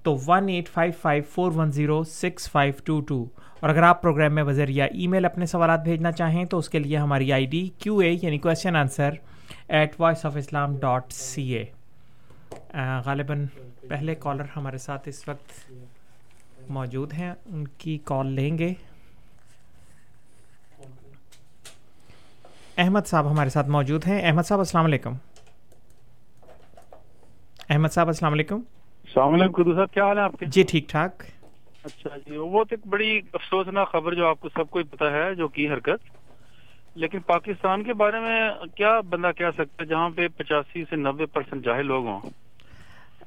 [0.03, 3.25] تو one eight five five four one zero six five two two
[3.61, 6.69] اور اگر آپ پروگرام میں وزیر یا ای میل اپنے سوالات بھیجنا چاہیں تو اس
[6.69, 9.11] کے لیے ہماری آئی ڈی کیو اے یعنی question answer
[9.69, 11.65] at voice of Islam dot C A
[13.05, 13.47] غالباً
[13.89, 15.73] پہلے کالر ہمارے ساتھ اس وقت
[16.71, 18.75] موجود ہیں۔ ان کی کال لیں گے۔
[22.77, 25.15] احمد صاحب ہمارے ساتھ موجود ہیں۔ احمد صاحب السلام علیکم۔
[27.71, 31.23] احمد صاحب السلام علیکم۔ السلام علیکم صاحب کیا حال ہے آپ کے؟ جی ٹھیک ٹھاک۔
[31.85, 35.35] اچھا جی وہ تو ایک بڑی افسوسناک خبر جو آپ کو سب کو پتا ہے
[35.35, 36.18] جو کی حرکت۔
[36.97, 38.41] لیکن پاکستان کے بارے میں
[38.77, 42.21] کیا بندہ کہہ سکتا ہے جہاں پہ پچاسی سے نبے پرسینٹ جاہل لوگ ہوں؟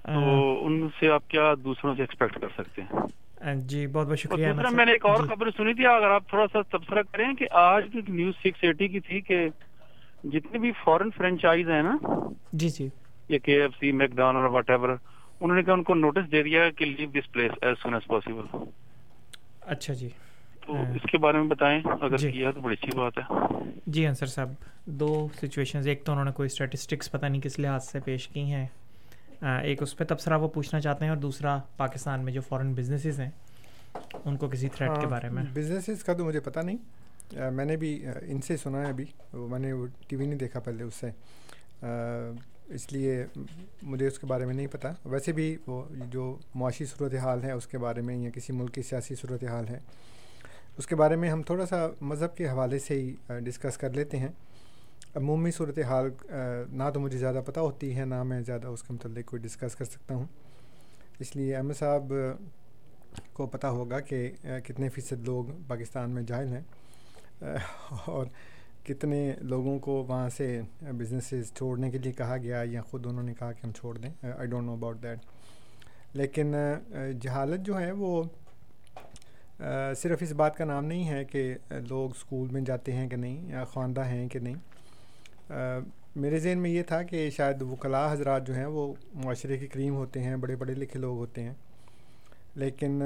[0.06, 4.48] تو ان سے آپ کیا دوسروں سے ایکسپیکٹ کر سکتے ہیں؟ جی بہت بہت شکریہ
[4.48, 7.48] دوسرا میں نے ایک اور خبر سنی تھی اگر آپ تھوڑا سا تبصرہ کریں کہ
[7.62, 9.48] آج کی نیوز سکس ایٹی کی تھی کہ
[10.24, 11.96] جتنی بھی فورن فرینچائز ہیں نا
[12.54, 12.88] جی جی۔
[13.30, 16.32] یہ کے ایف سی میک ڈان اور واٹ ایور انہوں نے کہا ان کو نوٹس
[16.32, 18.58] دے دیا کہ leave this place as soon as possible
[19.64, 20.10] اچھا جی۔
[20.72, 23.24] تو اس کے بارے میں بتائیں اگر کیا تو بڑی اچھی بات ہے۔
[23.86, 24.52] جی انصر صاحب
[24.86, 28.44] دو سچویشنز ایک تو انہوں نے کوئی اسٹیٹسٹکس پتہ نہیں کس لحاظ سے پیش کی
[28.52, 28.68] ہیں۔
[29.42, 33.20] ایک اس پہ تبصرہ وہ پوچھنا چاہتے ہیں اور دوسرا پاکستان میں جو فورن بزنسز
[33.20, 33.30] ہیں
[34.26, 37.76] ان کو کسی تھریٹ کے بارے میں۔ بزنسز کا تو مجھے پتہ نہیں۔ میں نے
[37.78, 40.84] بھی ان سے سنا ہے ابھی وہ میں نے وہ ٹی وی نہیں دیکھا پہلے
[40.84, 41.10] اس سے۔
[42.76, 43.26] اس لیے
[43.84, 45.82] مجھے اس کے بارے میں نہیں پتہ۔ ویسے بھی وہ
[46.12, 49.44] جو معاشی صورت حال ہے اس کے بارے میں یا کسی ملک کی سیاسی صورت
[49.44, 49.80] حال ہے
[50.78, 54.18] اس کے بارے میں ہم تھوڑا سا مذہب کے حوالے سے ہی ڈسکس کر لیتے
[54.18, 54.28] ہیں۔
[55.16, 56.10] عمومی صورت حال
[56.70, 59.76] نہ تو مجھے زیادہ پتہ ہوتی ہے، نہ میں زیادہ اس کے متعلق کوئی ڈسکس
[59.76, 60.26] کر سکتا ہوں۔
[61.20, 62.14] اس لیے احمد صاحب
[63.34, 64.32] کو پتہ ہوگا کہ
[64.66, 66.62] کتنے فیصد لوگ پاکستان میں جائل ہیں۔
[68.06, 68.26] اور
[68.84, 73.34] کتنے لوگوں کو وہاں سے بزنسز چھوڑنے کے لیے کہا گیا یا خود انہوں نے
[73.34, 75.20] کہا کہ ہم چھوڑ دیں۔ I don't know about that
[76.14, 76.54] لیکن
[77.22, 78.24] جہالت جو ہے وہ
[79.98, 83.50] صرف اس بات کا نام نہیں ہے کہ لوگ اسکول میں جاتے ہیں کہ نہیں،
[83.50, 84.56] یا خواندہ ہیں کہ نہیں۔
[86.16, 89.96] میرے ذہن میں یہ تھا کہ شاید وکلاء حضرات جو ہیں وہ معاشرے کے کریم
[89.96, 91.54] ہوتے ہیں، بڑے پڑھے لکھے لوگ ہوتے ہیں۔
[92.56, 93.02] لیکن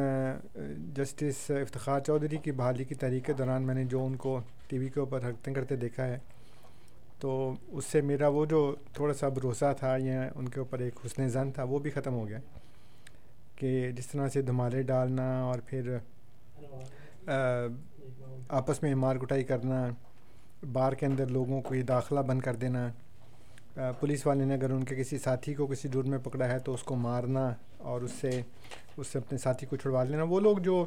[0.96, 4.78] جسٹس افتخار چودھری کی بحالی کی تحریک کے دوران میں نے جو ان کو ٹی
[4.78, 6.18] وی کے اوپر حرکتیں کرتے دیکھا ہے،
[7.20, 10.94] تو اس سے میرا وہ جو تھوڑا سا بھروسہ تھا، یا ان کے اوپر ایک
[11.06, 12.40] حسن زن تھا، وہ بھی ختم ہو گیا۔
[13.56, 15.98] کہ جس طرح سے دھمالے ڈالنا اور پھر
[18.50, 19.88] آپس میں مار کٹائی کرنا،
[20.72, 22.88] بار کے اندر لوگوں کو یہ داخلہ بند کر دینا۔
[24.00, 26.74] پولیس والے نے اگر ان کے کسی ساتھی کو کسی جرم میں پکڑا ہے تو
[26.74, 28.42] اس کو مارنا اور اس سے
[28.98, 30.86] اس سے اپنے ساتھی کو چھڑوا لینا۔ وہ لوگ جو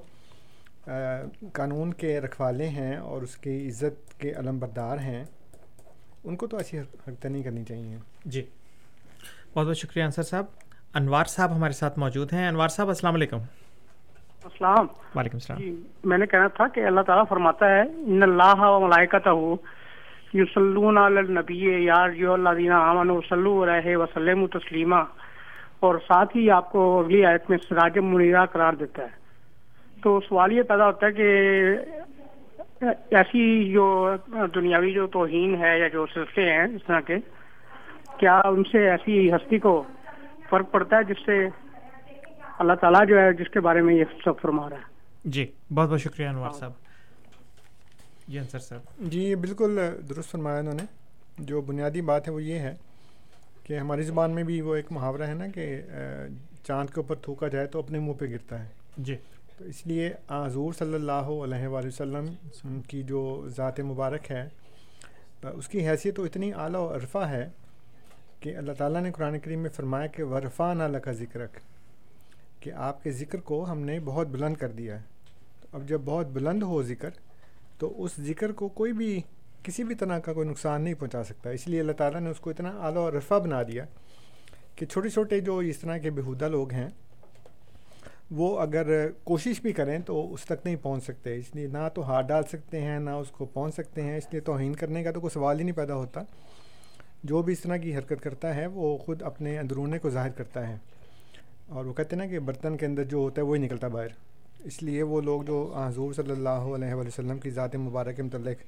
[1.53, 5.25] قانون کے رکھوالے ہیں اور اس کی عزت کے علم بردار ہیں،
[6.25, 8.47] ان کو تو ایسی حرکتیں نہیں کرنی چاہیے۔ جی۔
[9.55, 10.45] بہت بہت شکریہ انصر صاحب۔
[10.95, 13.39] انوار صاحب ہمارے ساتھ موجود ہیں۔ انوار صاحب، السلام علیکم۔
[14.45, 18.61] السلام۔ وعلیکم السلام۔ جی میں نے کہنا تھا کہ اللہ تعالیٰ فرماتا ہے ان اللہ
[18.61, 19.29] و ملائکتہ
[20.37, 25.01] یصلون علی النبی یا ایھا الذین آمنوا صلوا علیہ وسلموا تسلیما۔
[25.81, 29.19] اور ساتھ ہی آپ کو اگلی آیت میں سراج منیرہ قرار دیتا ہے۔
[30.03, 31.29] تو سوال یہ پیدا ہوتا ہے کہ
[33.11, 34.15] ایسی جو
[34.55, 37.17] دنیاوی جو توہین ہے یا جو سلسلے ہیں اس طرح کے
[38.19, 39.83] کیا ان سے ایسی ہستی کو
[40.51, 41.49] فرق پڑتا ہے جس سے
[42.59, 44.83] اللہ تعالیٰ جو ہے جس کے بارے میں یہ سب فرما رہا ہے۔
[45.25, 46.73] جی بہت بہت شکریہ انوار صاحب۔
[48.29, 50.83] جی انصر صاحب۔ جی بالکل درست فرمایا انہوں نے۔
[51.39, 52.75] جو بنیادی بات ہے وہ یہ ہے
[53.63, 55.83] کہ ہماری زبان میں بھی وہ ایک محاورہ ہے نا کہ
[56.63, 58.69] چاند کے اوپر تھوکا جائے تو اپنے منہ پہ گرتا ہے۔
[58.99, 59.17] جی۔
[59.59, 62.27] تو اس لیے حضور صلی اللہ علیہ وآلہ وسلم
[62.81, 64.49] کی جو ذات مبارک ہے
[65.43, 67.49] اس کی حیثیت تو اتنی اعلیٰ و عرفہ ہے
[68.41, 71.47] کہ اللہ تعالیٰ نے قرآن کریم میں فرمایا کہ ورفا نہ کا ذکر
[72.61, 75.03] کہ آپ کے ذکر کو ہم نے بہت بلند کر دیا ہے۔
[75.73, 77.11] اب جب بہت بلند ہو ذکر،
[77.79, 79.21] تو اس ذکر کو کوئی بھی،
[79.63, 82.41] کسی بھی طرح کا کوئی نقصان نہیں پہنچا سکتا۔ اس لیے اللہ تعالیٰ نے اس
[82.41, 83.85] کو اتنا اعلیٰ و رفع بنا دیا
[84.77, 86.89] کہ چھوٹے چھوٹے جو اس طرح کے بیہودہ لوگ ہیں،
[88.31, 92.03] وہ اگر کوشش بھی کریں تو اس تک نہیں پہنچ سکتے۔ اس لیے نہ تو
[92.03, 95.11] ہاتھ ڈال سکتے ہیں، نہ اس کو پہنچ سکتے ہیں۔ اس لیے توہین کرنے کا
[95.11, 96.23] تو کوئی سوال ہی نہیں پیدا ہوتا۔
[97.25, 100.69] جو بھی اس طرح کی حرکت کرتا ہے، وہ خود اپنے اندرونے کو ظاہر کرتا
[100.69, 100.77] ہے۔
[101.69, 104.09] اور وہ کہتے ہیں نا کہ برتن کے اندر جو ہوتا ہے وہی نکلتا باہر۔
[104.65, 108.63] اس لیے وہ لوگ جو حضور صلی اللہ علیہ وسلم کی ذات مبارک کے متعلق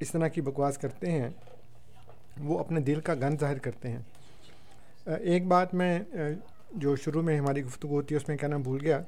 [0.00, 1.28] اس طرح کی بکواس کرتے ہیں،
[2.40, 4.02] وہ اپنے دل کا گن ظاہر کرتے ہیں۔
[5.06, 5.98] ایک بات میں
[6.72, 9.00] جو شروع میں ہماری گفتگو ہوتی ہے، اس میں کہنا بھول گیا۔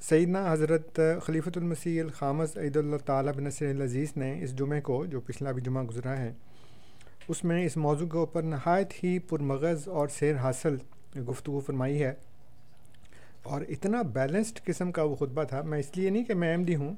[0.00, 5.04] سیدنا حضرت خلیفۃ المسیح الخامس عید اللہ تعالیٰ بن نصر العزیز نے اس جمعے کو،
[5.06, 6.32] جو پچھلا بھی جمعہ گزرا ہے
[7.28, 10.76] اس میں اس موضوع کے اوپر نہایت ہی پرمغز اور سیر حاصل
[11.28, 12.14] گفتگو فرمائی ہے۔
[13.42, 16.64] اور اتنا بیلنسڈ قسم کا وہ خطبہ تھا۔ میں اس لیے نہیں کہ میں ایم
[16.64, 16.94] ڈی ہوں،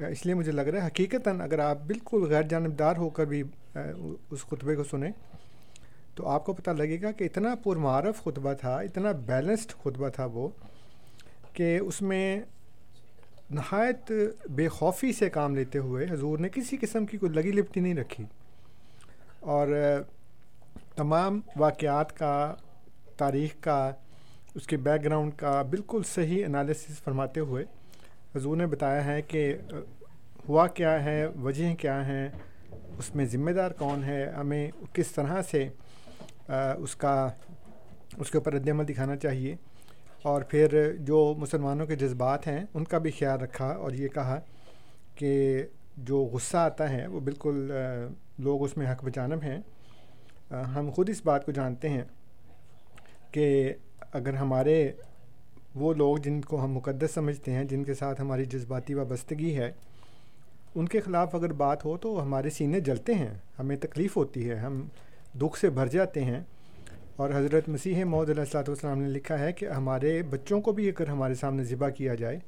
[0.00, 3.42] اس لیے مجھے لگ رہا ہے حقیقتاً اگر آپ بالکل غیر جانبدار ہو کر بھی
[4.30, 5.10] اس خطبے کو سنیں،
[6.14, 10.24] تو آپ کو پتہ لگے گا کہ اتنا پرمعارف خطبہ تھا، اتنا بیلنسڈ خطبہ تھا
[10.24, 10.48] وہ،
[11.52, 12.40] کہ اس میں
[13.50, 14.12] نہایت
[14.50, 17.94] بے خوفی سے کام لیتے ہوئے حضور نے کسی قسم کی کوئی لگی لپٹی نہیں
[17.94, 18.24] رکھی۔
[19.46, 19.68] اور
[20.96, 22.54] تمام واقعات کا،
[23.16, 23.92] تاریخ کا،
[24.54, 27.64] اس کے بیک گراؤنڈ کا بالکل صحیح انالیسس فرماتے ہوئے
[28.36, 29.54] حضور نے بتایا ہے کہ
[30.48, 32.28] ہوا کیا ہے وجہ کیا ہیں،
[32.98, 35.68] اس میں ذمہ دار کون ہے، ہمیں کس طرح سے
[36.78, 37.28] اس کا،
[38.18, 39.54] اس کے اوپر رد عمل دکھانا چاہیے۔
[40.22, 44.40] اور پھر جو مسلمانوں کے جذبات ہیں، ان کا بھی خیال رکھا اور یہ کہا
[45.14, 45.62] کہ
[45.96, 47.72] جو غصہ آتا ہے، وہ بالکل
[48.38, 49.58] لوگ اس میں حق بجانب ہیں۔
[50.50, 52.02] ہم خود اس بات کو جانتے ہیں
[53.30, 53.72] کہ
[54.12, 54.92] اگر ہمارے
[55.74, 59.72] وہ لوگ جن کو ہم مقدس سمجھتے ہیں، جن کے ساتھ ہماری جذباتی وابستگی ہے،
[60.74, 64.56] ان کے خلاف اگر بات ہو تو ہمارے سینے جلتے ہیں، ہمیں تکلیف ہوتی ہے،
[64.56, 64.88] ہم
[65.40, 66.40] دکھ سے بھر جاتے ہیں۔
[67.16, 70.88] اور حضرت مسیح محدود علیہ السلاۃ والسلام نے لکھا ہے کہ ہمارے بچوں کو بھی
[70.88, 72.38] اگر ہمارے سامنے ذبح کیا جائے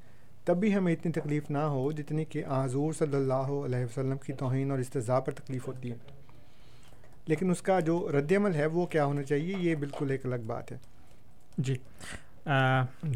[0.48, 4.32] تب بھی ہمیں اتنی تکلیف نہ ہو جتنی کہ حضور صلی اللہ علیہ وسلم کی
[4.32, 5.96] توہین اور استضاء پر تکلیف ہوتی ہے۔
[7.26, 10.36] لیکن اس کا جو رد عمل ہے وہ کیا ہونا چاہیے؟ یہ بالکل ایک الگ
[10.46, 10.76] بات ہے۔
[11.58, 11.74] جی۔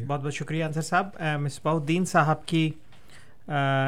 [0.06, 1.08] بہت بہت شکریہ انصر صاحب۔
[1.40, 2.70] مصباح الدین صاحب کی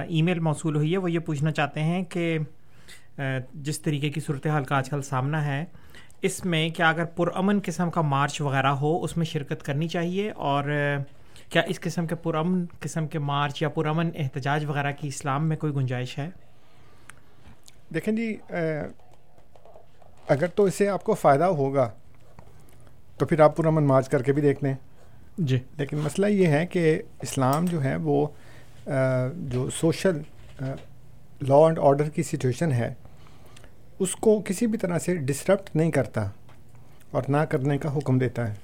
[0.09, 2.39] ای میل موصول ہوئی ہے۔ وہ یہ پوچھنا چاہتے ہیں کہ
[3.55, 5.65] جس طریقے کی صورتحال کا آج کل سامنا ہے
[6.23, 10.31] اس میں کیا اگر پرامن قسم کا مارچ وغیرہ ہو اس میں شرکت کرنی چاہیے؟
[10.31, 10.65] اور
[11.51, 15.57] کیا اس قسم کے پرامن قسم کے مارچ یا پرامن احتجاج وغیرہ کی اسلام میں
[15.57, 16.29] کوئی گنجائش ہے؟
[17.95, 18.37] دیکھیں جی
[20.29, 21.91] اگر تو اس سے آپ کو فائدہ ہوگا
[23.19, 24.75] تو پھر آپ پرامن مارچ کر کے بھی دیکھ لیں۔
[25.39, 28.27] جی۔ لیکن مسئلہ یہ ہے کہ اسلام جو ہے وہ
[29.37, 30.19] جو سوشل
[31.43, 32.95] لا اینڈ آرڈر کی سچویشن ہے
[33.99, 36.29] اس کو کسی بھی طرح سے ڈسٹرپٹ نہیں کرتا
[37.11, 38.55] اور نہ کرنے کا حکم دیتا ہے۔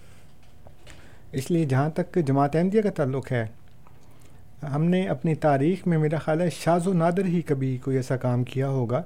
[1.32, 3.44] اس لیے جہاں تک جماعت احمدیہ کا تعلق ہے،
[4.74, 8.16] ہم نے اپنی تاریخ میں میرا خیال ہے شاز و نادر ہی کبھی کوئی ایسا
[8.16, 9.02] کام کیا ہوگا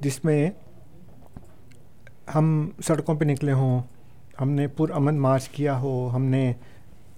[0.00, 0.50] جس میں
[2.34, 3.80] ہم سڑکوں پہ نکلے ہوں،
[4.40, 6.52] ہم نے پر امن مارچ کیا ہو، ہم نے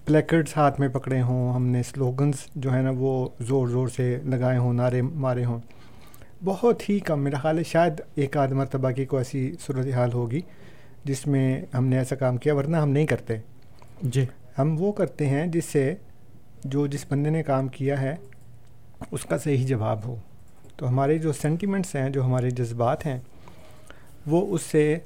[0.04, 4.18] پلیکڈس ہاتھ میں پکڑے ہوں، ہم نے سلوگنز جو ہے نا وہ زور زور سے
[4.24, 5.58] لگائے ہوں، نعرے مارے ہوں۔
[6.44, 10.12] بہت ہی کم، میرا خیال ہے شاید ایک آدھ مرتبہ کی کوئی ایسی صورت حال
[10.12, 10.40] ہوگی
[11.04, 13.36] جس میں ہم نے ایسا کام کیا، ورنہ ہم نہیں کرتے۔
[14.02, 14.24] جی۔
[14.58, 15.94] ہم وہ کرتے ہیں جس سے
[16.64, 18.14] جو جس بندے نے کام کیا ہے،
[19.10, 20.16] اس کا صحیح جواب ہو۔
[20.76, 23.18] تو ہمارے جو سینٹیمنٹس ہیں، جو ہمارے جذبات ہیں،
[24.26, 24.98] وہ اس سے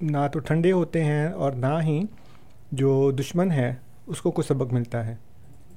[0.00, 2.00] نہ تو ٹھنڈے ہوتے ہیں اور نہ ہی
[2.72, 3.74] جو دشمن ہے،
[4.06, 5.14] اس کو کوئی سبق ملتا ہے۔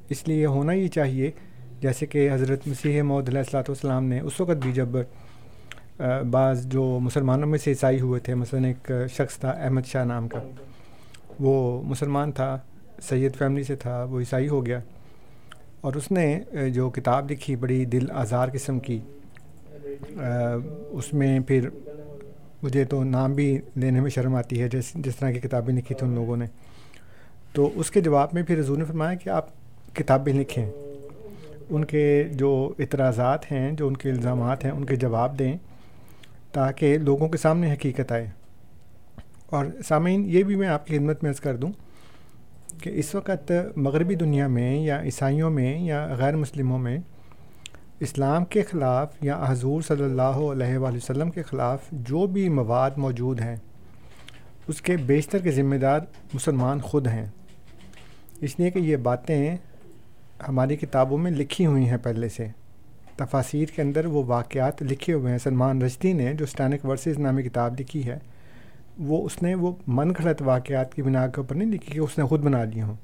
[0.09, 1.31] اس لیے ہونا یہ چاہیے،
[1.81, 4.97] جیسے کہ حضرت مسیح محدود علیہ السلاۃ والسلام نے اس وقت بھی جب
[6.31, 10.27] بعض جو مسلمانوں میں سے عیسائی ہوئے تھے، مثلا ایک شخص تھا، احمد شاہ نام
[10.27, 10.39] کا۔
[11.39, 12.57] وہ مسلمان تھا،
[13.01, 14.79] سید فیملی سے تھا، وہ عیسائی ہو گیا۔
[15.81, 16.39] اور اس نے
[16.73, 18.99] جو کتاب لکھی بڑی دل آزار قسم کی
[20.89, 21.69] اس میں پھر
[22.63, 25.95] مجھے تو نام بھی لینے میں شرم آتی ہے، جس جس طرح کی کتابیں لکھی
[25.95, 26.45] تھیں ان لوگوں نے۔
[27.53, 29.47] تو اس کے جواب میں پھر حضور نے فرمایا کہ آپ
[29.95, 30.69] کتابیں لکھیں،
[31.69, 35.53] ان کے جو اعتراضات ہیں، جو ان کے الزامات ہیں، ان کے جواب دیں
[36.51, 38.27] تاکہ لوگوں کے سامنے حقیقت آئے۔
[39.49, 41.71] اور سامعین، یہ بھی میں آپ کی خدمت میں عرض کر دوں
[42.81, 46.97] کہ اس وقت مغربی دنیا میں یا عیسائیوں میں یا غیر مسلموں میں
[47.99, 52.91] اسلام کے خلاف یا حضور صلی اللہ علیہ وآلہ وسلم کے خلاف جو بھی مواد
[52.97, 53.55] موجود ہیں،
[54.67, 55.99] اس کے بیشتر کے ذمہ دار
[56.33, 57.25] مسلمان خود ہیں۔
[58.41, 59.57] اس لیے کہ یہ باتیں
[60.47, 62.47] ہماری کتابوں میں لکھی ہوئی ہیں پہلے سے۔
[63.15, 67.43] تفاصیر کے اندر وہ واقعات لکھے ہوئے ہیں۔ سلمان رشدی نے جو اسٹینک ورسز نامی
[67.43, 68.19] کتاب لکھی ہے
[68.99, 72.17] وہ اس نے وہ من گھڑت واقعات کی بنا کے اوپر نہیں لکھی کہ اس
[72.17, 72.95] نے خود بنا لی ہوں۔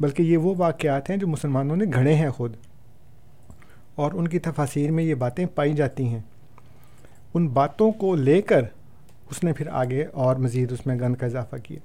[0.00, 2.56] بلکہ یہ وہ واقعات ہیں جو مسلمانوں نے گھڑے ہیں خود۔
[3.94, 6.18] اور ان کی تفاصیر میں یہ باتیں پائی جاتی ہیں۔
[7.34, 8.62] ان باتوں کو لے کر
[9.30, 11.78] اس نے پھر آگے اور مزید اس میں گن کا اضافہ کیا۔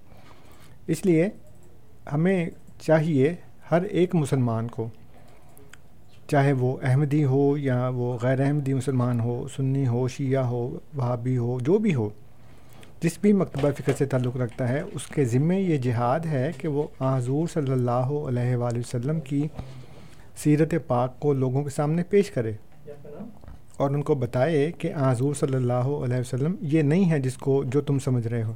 [0.88, 1.30] اس لیے
[2.14, 2.50] ہمیں
[2.80, 3.36] چاہیے
[3.72, 4.90] ہر ایک مسلمان کو،
[6.28, 11.38] چاہے وہ احمدی ہو یا وہ غیر احمدی مسلمان ہو، سنی ہو، شیعہ ہو، وہابی
[11.38, 12.10] ہو، جو بھی ہو
[13.02, 16.68] جس بھی مکتبہ فکر سے تعلق رکھتا ہے اس کے ذمے یہ جہاد ہے کہ
[16.68, 19.48] وہ حضور صلی اللہ علیہ وآلہ وسلم کی
[20.44, 22.52] سیرت پاک کو لوگوں کے سامنے پیش کرے
[23.78, 27.64] اور ان کو بتائے کہ حضور صلی اللہ علیہ وسلم یہ نہیں ہے جس کو
[27.64, 28.54] جو تم سمجھ رہے ہو۔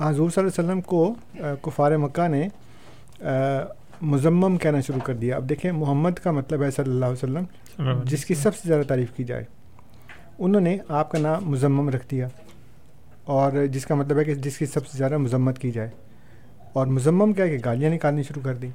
[0.00, 1.14] حضور صلی اللہ علیہ وسلم کو
[1.62, 2.48] کفار مکہ نے
[4.02, 8.02] مزمم کہنا شروع کر دیا۔ اب دیکھیں محمد کا مطلب ہے صلی اللہ علیہ وسلم
[8.04, 9.44] جس کی سب سے زیادہ تعریف کی جائے۔
[10.38, 12.28] انہوں نے آپ کا نام مزمم رکھ دیا۔
[13.28, 15.88] اور جس کا مطلب ہے کہ جس کی سب سے زیادہ مذمت کی جائے۔
[16.72, 18.68] اور مزمم کیا کہ گالیاں نکالنی شروع کر دی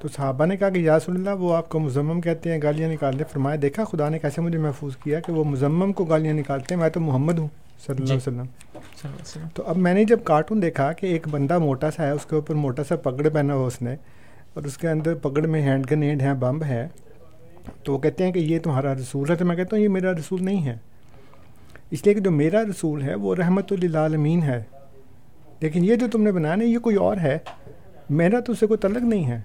[0.00, 2.92] تو صحابہ نے کہا کہ یا رسول اللہ وہ آپ کو مزمم کہتے ہیں گالیاں
[2.92, 6.74] نکالتے فرمایا دیکھا خدا نے کیسے مجھے محفوظ کیا کہ وہ مزمم کو گالیاں نکالتے
[6.74, 7.48] ہیں میں تو محمد ہوں
[7.86, 11.58] صلی اللہ علیہ جی۔ وسلم۔ تو اب میں نے جب کارٹون دیکھا کہ ایک بندہ
[11.58, 13.96] موٹا سا ہے اس کے اوپر موٹا سا پگڑ پہنا ہوا اس نے
[14.54, 16.88] اور اس کے اندر پگڑ میں ہینڈ گنیڈ ہے بمب ہے
[17.82, 20.12] تو وہ کہتے ہیں کہ یہ تمہارا رسول ہے۔ تو میں کہتا ہوں یہ میرا
[20.12, 20.76] رسول نہیں ہے۔
[21.94, 24.62] اس لیے کہ جو میرا رسول ہے وہ رحمت للعالمین ہے۔
[25.60, 27.38] لیکن یہ جو تم نے بنایا نا یہ کوئی اور ہے۔
[28.10, 29.40] میرا تو اسے کوئی تعلق نہیں ہے۔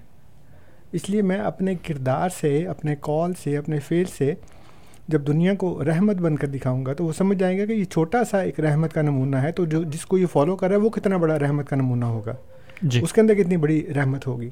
[0.92, 4.34] اس لیے میں اپنے کردار سے اپنے کال سے اپنے فیل سے
[5.08, 7.84] جب دنیا کو رحمت بن کر دکھاؤں گا تو وہ سمجھ جائیں گا کہ یہ
[7.84, 10.76] چھوٹا سا ایک رحمت کا نمونہ ہے۔ تو جو جس کو یہ فالو کر رہا
[10.76, 12.34] ہے وہ کتنا بڑا رحمت کا نمونہ ہوگا۔
[12.82, 14.50] جی۔ اس کے اندر کتنی بڑی رحمت ہوگی۔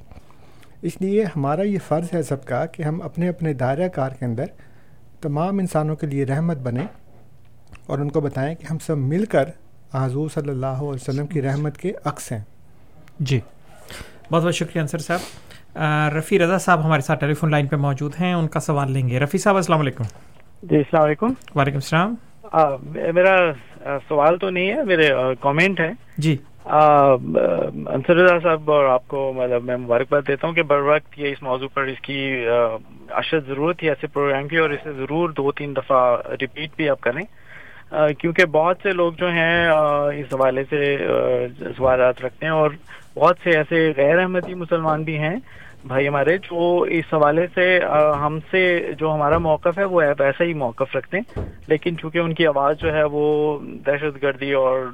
[0.83, 4.25] اس لیے ہمارا یہ فرض ہے سب کا کہ ہم اپنے اپنے دائرہ کار کے
[4.25, 4.45] اندر
[5.21, 6.87] تمام انسانوں کے لیے رحمت بنیں۔
[7.89, 9.45] اور ان کو بتائیں کہ ہم سب مل کر
[9.95, 12.41] حضور صلی اللہ علیہ وسلم کی رحمت کے عکس ہیں۔
[13.20, 13.41] جی۔
[14.32, 15.20] بہت بہت شکریہ انصر صاحب۔
[16.18, 19.09] رفیع رضا صاحب ہمارے ساتھ ٹیلی فون لائن پہ موجود ہیں ان کا سوال لیں
[19.09, 20.05] گے۔ رفیع صاحب السلام علیکم۔
[20.62, 22.14] جی السلام علیکم۔ وعلیکم السلام۔
[23.14, 23.36] میرا
[24.09, 25.11] سوال تو نہیں ہے میرے
[25.41, 30.62] کامنٹ ہے جی۔ انصر رضا صاحب اور آپ کو مطلب میں مبارکباد دیتا ہوں کہ
[30.62, 32.47] بر وقت یہ اس موضوع پر اس کی
[33.11, 37.01] اشد ضرورت تھی ایسے پروگرام کی اور اسے ضرور دو تین دفعہ ریپیٹ بھی آپ
[37.01, 37.22] کریں۔
[37.91, 39.68] کیونکہ بہت سے لوگ جو ہیں
[40.16, 40.97] اس حوالے سے
[41.76, 42.70] سوالات رکھتے ہیں اور
[43.14, 45.36] بہت سے ایسے غیر احمدی مسلمان بھی ہیں
[45.86, 47.78] بھائی ہمارے، جو اس حوالے سے
[48.20, 52.34] ہم سے جو ہمارا موقف ہے، وہ ایسا ہی موقف رکھتے ہیں۔ لیکن چونکہ ان
[52.34, 54.86] کی آواز جو ہے، وہ دہشت گردی اور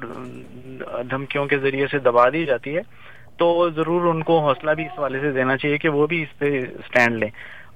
[1.11, 2.81] دھمکیوں کے ذریعے سے دبا دی جاتی ہے،
[3.37, 6.37] تو ضرور ان کو حوصلہ بھی اس حوالے سے دینا چاہیے کہ وہ بھی اس
[6.39, 6.45] پہ
[6.79, 7.29] اسٹینڈ لیں۔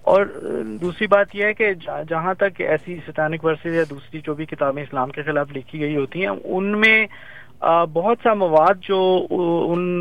[0.10, 0.26] اور
[0.82, 1.74] دوسری بات یہ ہے کہ
[2.10, 5.96] جہاں تک ایسی ستانک ورسز یا دوسری جو بھی کتابیں اسلام کے خلاف لکھی گئی
[5.96, 7.06] ہوتی ہیں، ان میں
[7.94, 9.00] بہت سا مواد جو
[9.32, 10.00] ان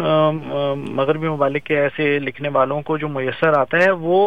[0.96, 4.20] مغربی ممالک کے ایسے لکھنے والوں کو جو میسر آتا ہے، وہ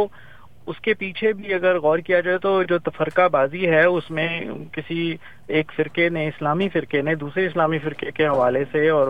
[0.66, 4.30] اس کے پیچھے بھی اگر غور کیا جائے تو جو تفرقہ بازی ہے، اس میں
[4.72, 5.16] کسی
[5.48, 9.08] ایک فرقے نے، اسلامی فرقے نے، دوسرے اسلامی فرقے کے حوالے سے اور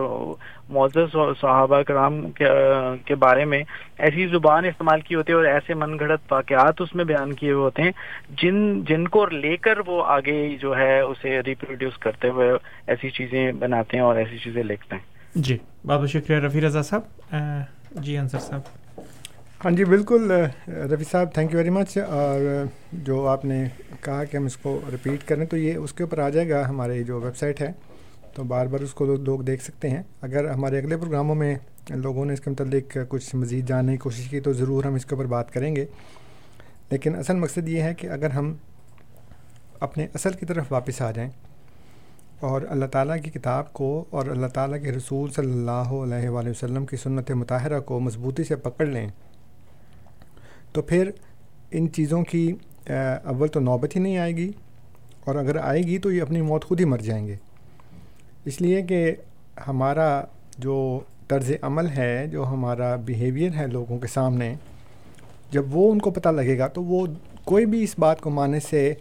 [0.68, 2.30] معزز صحابہ کرام
[3.04, 3.62] کے بارے میں
[3.98, 7.52] ایسی زبان استعمال کی ہوتی ہے اور ایسے من گھڑت واقعات اس میں بیان کیے
[7.52, 7.92] ہوئے ہوتے ہیں۔
[8.42, 12.50] جن جن کو لے کر وہ آگے جو ہے اسے ریپروڈیوس کرتے ہوئے
[12.86, 15.02] ایسی چیزیں بناتے ہیں اور ایسی چیزیں لکھتے ہیں۔
[15.34, 17.02] جی بہت بہت شکریہ، رفیع رضا صاحب۔
[17.90, 18.81] جی انصر صاحب۔
[19.64, 22.40] ہاں جی بالکل رفیع صاحب تھینک یو ویری مچ اور
[23.06, 23.62] جو آپ نے
[24.04, 26.68] کہا کہ ہم اس کو رپیٹ کریں تو یہ اس کے اوپر آ جائے گا،
[26.68, 27.70] ہماری جو ویب سائٹ ہے،
[28.34, 31.54] تو بار بار اس کو لوگ دیکھ سکتے ہیں۔ اگر ہمارے اگلے پروگراموں میں
[31.90, 35.06] لوگوں نے اس کے متعلق کچھ مزید جاننے کی کوشش کی، تو ضرور ہم اس
[35.06, 35.86] کے اوپر بات کریں گے۔
[36.90, 38.52] لیکن اصل مقصد یہ ہے کہ اگر ہم
[39.80, 41.30] اپنے اصل کی طرف واپس آ جائیں،
[42.40, 46.50] اور اللہ تعالیٰ کی کتاب کو اور اللہ تعالیٰ کے رسول صلی اللہ علیہ وآلہ
[46.50, 49.08] وسلم کی سنت مطالعہ کو مضبوطی سے پکڑ لیں
[50.72, 51.10] تو پھر
[51.70, 52.50] ان چیزوں کی
[52.88, 54.50] اول تو نوبت ہی نہیں آئے گی،
[55.24, 57.36] اور اگر آئے گی تو یہ اپنی موت خود ہی مر جائیں گے۔
[58.44, 59.14] اس لیے کہ
[59.66, 60.10] ہمارا
[60.58, 60.76] جو
[61.28, 64.54] طرز عمل ہے، جو ہمارا بیہیویئر ہے لوگوں کے سامنے،
[65.50, 67.06] جب وہ ان کو پتہ لگے گا تو وہ
[67.44, 68.92] کوئی بھی اس بات کو ماننے سے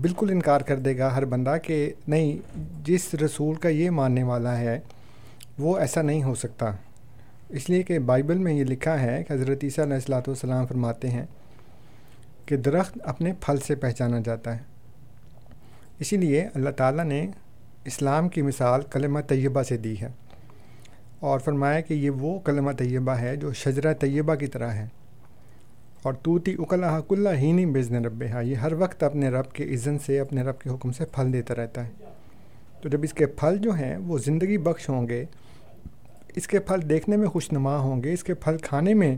[0.00, 2.36] بالکل انکار کر دے گا ہر بندہ کہ نہیں،
[2.84, 4.78] جس رسول کا یہ ماننے والا ہے،
[5.58, 6.70] وہ ایسا نہیں ہو سکتا۔
[7.52, 11.10] اس لیے کہ بائبل میں یہ لکھا ہے کہ حضرت عیسیٰ علیہ السلاۃ والسلام فرماتے
[11.10, 11.26] ہیں
[12.46, 14.62] کہ درخت اپنے پھل سے پہچانا جاتا ہے۔
[15.98, 17.26] اسی لیے اللہ تعالیٰ نے
[17.84, 20.08] اسلام کی مثال کلمہ طیبہ سے دی ہے
[21.20, 24.86] اور فرمایا کہ یہ وہ کلمہ طیبہ ہے جو شجرہ طیبہ کی طرح ہے۔
[26.02, 29.64] اور توتی اکلا کلّہ ہی نہیں بزن رب ہا یہ ہر وقت اپنے رب کے
[29.64, 31.90] عزن سے، اپنے رب کے حکم سے پھل دیتا رہتا ہے۔
[32.80, 35.24] تو جب اس کے پھل جو ہیں وہ زندگی بخش ہوں گے
[36.36, 39.16] اس کے پھل دیکھنے میں خوش نما ہوں گے اس کے پھل کھانے میں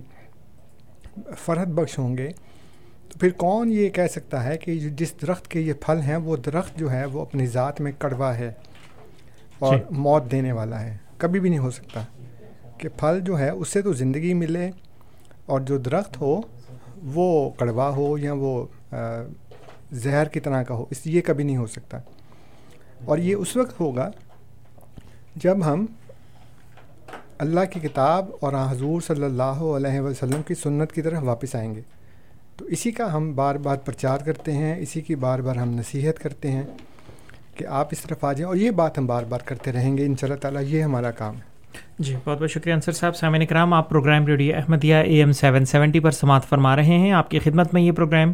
[1.39, 2.29] فرحت بخش ہوں گے۔
[3.09, 6.37] تو پھر کون یہ کہہ سکتا ہے کہ جس درخت کے یہ پھل ہیں وہ
[6.37, 8.53] درخت جو ہے وہ اپنی ذات میں کڑوا ہے
[9.59, 12.03] اور جی۔ موت دینے والا ہے۔ کبھی بھی نہیں ہو سکتا
[12.79, 14.71] کہ پھل جو ہے اس سے تو زندگی ملے
[15.47, 16.41] اور جو درخت ہو
[17.05, 18.67] وہ کڑوا ہو یا وہ
[19.93, 21.99] زہر کی طرح کا ہو۔ اس یہ کبھی نہیں ہو سکتا۔
[23.05, 24.11] اور یہ اس وقت ہوگا
[25.37, 25.87] جب ہم
[27.45, 31.75] اللہ کی کتاب اور حضور صلی اللہ علیہ وسلم کی سنت کی طرف واپس آئیں
[31.75, 31.81] گے۔
[32.57, 36.19] تو اسی کا ہم بار بار پرچار کرتے ہیں، اسی کی بار بار ہم نصیحت
[36.19, 36.63] کرتے ہیں
[37.57, 40.07] کہ آپ اس طرف آ جائیں اور یہ بات ہم بار بار کرتے رہیں گے
[40.07, 41.55] ان شاء اللہ تعالیٰ یہ ہمارا کام ہے۔
[41.99, 45.65] جی بہت بہت شکریہ انصر صاحب۔ سامعین اکرام، آپ programme radio Ahmadiyya A M seven
[45.65, 48.33] seventy پر سماعت فرما رہے ہیں۔ آپ کی خدمت میں یہ پروگرام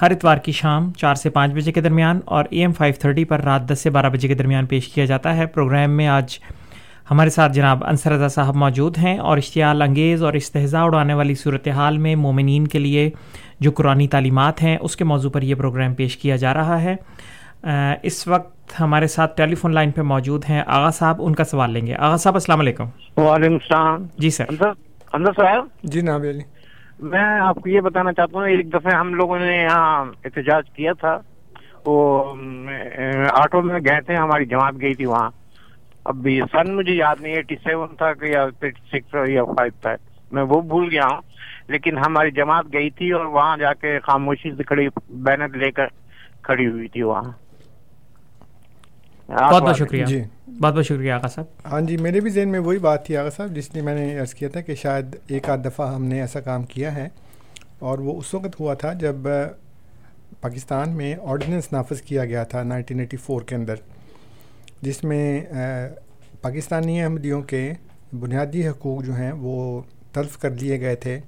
[0.00, 3.24] ہر اتوار کی شام چار سے پانچ بجے کے درمیان اور اے ایم فائیو تھرٹی
[3.24, 6.38] پر رات دس سے بارہ بجے کے درمیان پیش کیا جاتا ہے۔ پروگرام میں آج
[7.10, 11.34] ہمارے ساتھ جناب انصر رضا صاحب موجود ہیں اور اشتعال انگیز اور استحضاء اڑانے والی
[11.34, 13.10] صورتحال میں مومنین کے لیے
[13.60, 16.96] جو قرآن تعلیمات ہیں اس کے موضوع پر یہ پروگرام پیش کیا جا رہا ہے۔
[18.02, 21.70] اس وقت ہمارے ساتھ ٹیلی فون لائن پہ موجود ہیں آغا صاحب ان کا سوال
[21.70, 22.84] لیں گے۔ آغا صاحب السلام علیکم۔
[23.16, 24.44] وعلیکم السلام۔ جی سر۔
[25.12, 26.42] اندر صاحب؟ جی نابی علی۔
[27.00, 30.92] میں آپ کو یہ بتانا چاہتا ہوں ایک دفعہ ہم لوگوں نے یہاں احتجاج کیا
[30.92, 31.18] تھا۔
[31.86, 32.24] وہ
[33.32, 35.30] آٹو میں گئے تھے ہماری جماعت گئی تھی وہاں۔
[36.04, 38.46] اب بھی سن مجھے یاد نہیں ایٹی سیون تھا کہ یا
[38.92, 39.90] سکس یا فائیو تھا
[40.32, 41.20] میں وہ بھول گیا ہوں۔
[41.68, 45.86] لیکن ہماری جماعت گئی تھی اور وہاں جا کے خاموشی سے کھڑی بینر لے کر
[46.42, 47.32] کھڑی ہوئی تھی وہاں۔
[49.28, 50.22] بہت بہت شکریہ۔ جی۔
[50.60, 53.30] بہت بہت شکریہ آغا صاحب۔ ہاں جی میرے بھی ذہن میں وہی بات تھی آغا
[53.30, 56.20] صاحب جس لیے میں نے عرض کیا تھا کہ شاید ایک آدھ دفعہ ہم نے
[56.20, 57.08] ایسا کام کیا ہے۔
[57.78, 59.16] اور وہ اس وقت ہوا تھا جب
[60.40, 63.74] پاکستان میں آرڈیننس نافذ کیا گیا تھا نائنٹین ایٹی فور کے اندر۔
[64.82, 65.40] جس میں
[66.42, 67.72] پاکستانی احمدیوں کے
[68.12, 69.80] بنیادی حقوق جو ہیں وہ
[70.12, 71.18] تلف کر لیے گئے تھے۔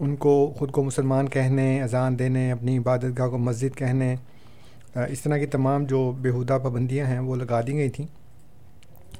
[0.00, 4.14] ان کو خود کو مسلمان کہنے، اذان دینے، اپنی عبادت گاہ کو مسجد کہنے
[5.10, 8.06] اس طرح کی تمام جو بیہودہ پابندیاں ہیں وہ لگا دی گئی تھیں۔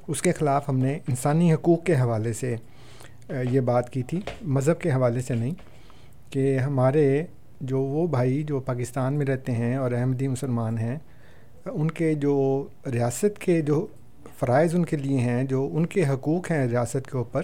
[0.07, 2.55] اس کے خلاف ہم نے انسانی حقوق کے حوالے سے
[3.51, 5.53] یہ بات کی تھی، مذہب کے حوالے سے نہیں،
[6.29, 7.23] کہ ہمارے
[7.61, 10.97] جو وہ بھائی جو پاکستان میں رہتے ہیں اور احمدی مسلمان ہیں
[11.73, 13.85] ان کے جو ریاست کے جو
[14.39, 17.41] فرائض ان کے لیے ہیں، جو ان کے حقوق ہیں ریاست کے اوپر،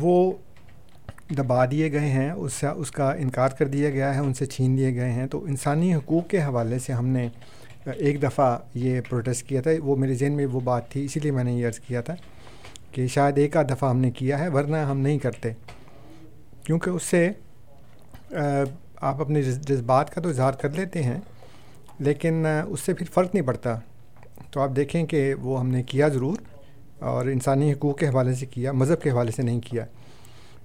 [0.00, 0.32] وہ
[1.36, 4.46] دبا دیے گئے ہیں، اس سے، اس کا انکار کر دیا گیا ہے، ان سے
[4.46, 7.28] چھین دیے گئے ہیں۔ تو انسانی حقوق کے حوالے سے ہم نے
[7.84, 11.30] ایک دفعہ یہ پروٹیسٹ کیا تھا، وہ میرے ذہن میں وہ بات تھی، اسی لیے
[11.30, 12.14] میں نے یہ عرض کیا تھا
[12.90, 15.52] کہ شاید ایک آدھ دفعہ ہم نے کیا ہے، ورنہ ہم نہیں کرتے۔
[16.64, 17.30] کیونکہ اس سے
[19.00, 21.18] آپ اپنے جذبات کا تو اظہار کر لیتے ہیں
[22.02, 23.78] لیکن اس سے پھر فرق نہیں پڑتا۔
[24.50, 26.36] تو آپ دیکھیں کہ وہ ہم نے کیا ضرور
[26.98, 29.84] اور انسانی حقوق کے حوالے سے کیا، مذہب کے حوالے سے نہیں کیا۔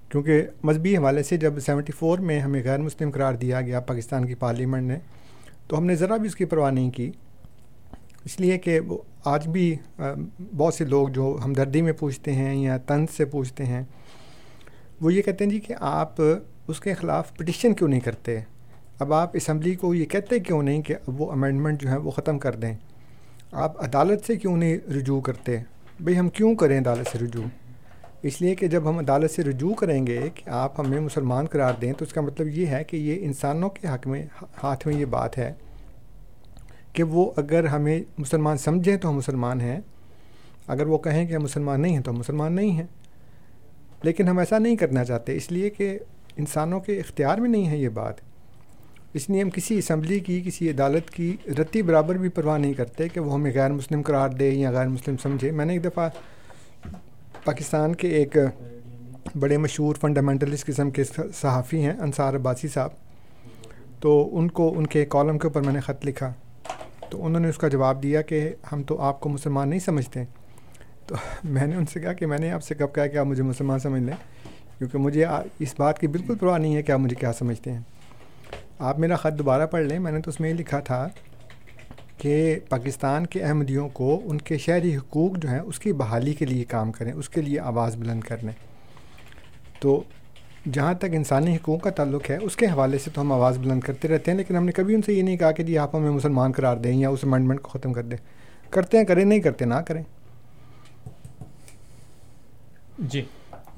[0.08, 4.26] کیونکہ مذہبی حوالے سے جب سیونٹی فور میں ہمیں غیر مسلم قرار دیا گیا، پاکستان
[4.26, 4.98] کی پارلیمنٹ نے،
[5.66, 7.10] تو ہم نے ذرا بھی اس کی پرواہ نہیں کی۔
[8.24, 9.74] اس لیے کہ وہ آج بھی
[10.52, 13.82] بہت سے لوگ جو ہمدردی میں پوچھتے ہیں یا طنز سے پوچھتے ہیں،
[15.00, 16.20] وہ یہ کہتے ہیں جی کہ آپ
[16.68, 18.38] اس کے خلاف پٹیشن کیوں نہیں کرتے؟
[18.98, 22.10] اب آپ اسمبلی کو یہ کہتے کیوں نہیں کہ اب وہ امینڈمنٹ جو ہے وہ
[22.10, 22.74] ختم کر دیں؟
[23.52, 25.56] آپ عدالت سے کیوں نہیں رجوع کرتے؟
[26.00, 27.44] بھئی ہم کیوں کریں عدالت سے رجوع؟
[28.22, 31.74] اس لیے کہ جب ہم عدالت سے رجوع کریں گے کہ آپ ہمیں مسلمان قرار
[31.80, 34.26] دیں تو اس کا مطلب یہ ہے کہ یہ انسانوں کے حق میں
[34.62, 35.52] ہاتھ میں یہ بات ہے
[36.92, 39.80] کہ وہ اگر ہمیں مسلمان سمجھیں تو ہم مسلمان ہیں،
[40.66, 42.86] اگر وہ کہیں کہ ہم مسلمان نہیں ہیں تو ہم مسلمان نہیں ہیں۔
[44.02, 45.98] لیکن ہم ایسا نہیں کرنا چاہتے، اس لیے کہ
[46.36, 48.27] انسانوں کے اختیار میں نہیں ہے یہ بات۔
[49.18, 53.08] اس لیے ہم کسی اسمبلی کی، کسی عدالت کی رتی برابر بھی پرواہ نہیں کرتے
[53.08, 56.08] کہ وہ ہمیں غیر مسلم قرار دے یا غیر مسلم سمجھے۔ میں نے ایک دفعہ
[57.44, 58.36] پاکستان کے ایک
[59.40, 61.04] بڑے مشہور فنڈامنٹلسٹ قسم کے
[61.34, 62.90] صحافی ہیں، انصار عباسی صاحب۔
[64.00, 66.32] تو ان کو، ان کے کالم کے اوپر میں نے خط لکھا۔
[67.10, 70.24] تو انہوں نے اس کا جواب دیا کہ ہم تو آپ کو مسلمان نہیں سمجھتے۔
[71.06, 71.14] تو
[71.44, 73.42] میں نے ان سے کہا کہ میں نے آپ سے کب کہا کہ آپ مجھے
[73.42, 74.14] مسلمان سمجھ لیں؟
[74.78, 75.24] کیونکہ مجھے
[75.58, 77.80] اس بات کی بالکل پرواہ نہیں ہے کہ آپ مجھے کیا سمجھتے ہیں۔
[78.78, 81.08] آپ میرا خط دوبارہ پڑھ لیں، میں نے تو اس میں یہ لکھا تھا
[82.16, 86.44] کہ پاکستان کے احمدیوں کو ان کے شہری حقوق جو ہیں، اس کی بحالی کے
[86.46, 88.52] لیے کام کریں، اس کے لیے آواز بلند کر لیں
[89.80, 90.02] تو
[90.72, 93.80] جہاں تک انسانی حقوق کا تعلق ہے، اس کے حوالے سے تو ہم آواز بلند
[93.80, 95.96] کرتے رہتے ہیں، لیکن ہم نے کبھی ان سے یہ نہیں کہا کہ جی آپ
[95.96, 98.18] ہمیں مسلمان قرار دیں یا اس امنڈمنٹ کو ختم کر دیں۔
[98.70, 100.02] کرتے ہیں، کریں، نہیں کرتے، نہ کریں۔
[102.98, 103.22] جی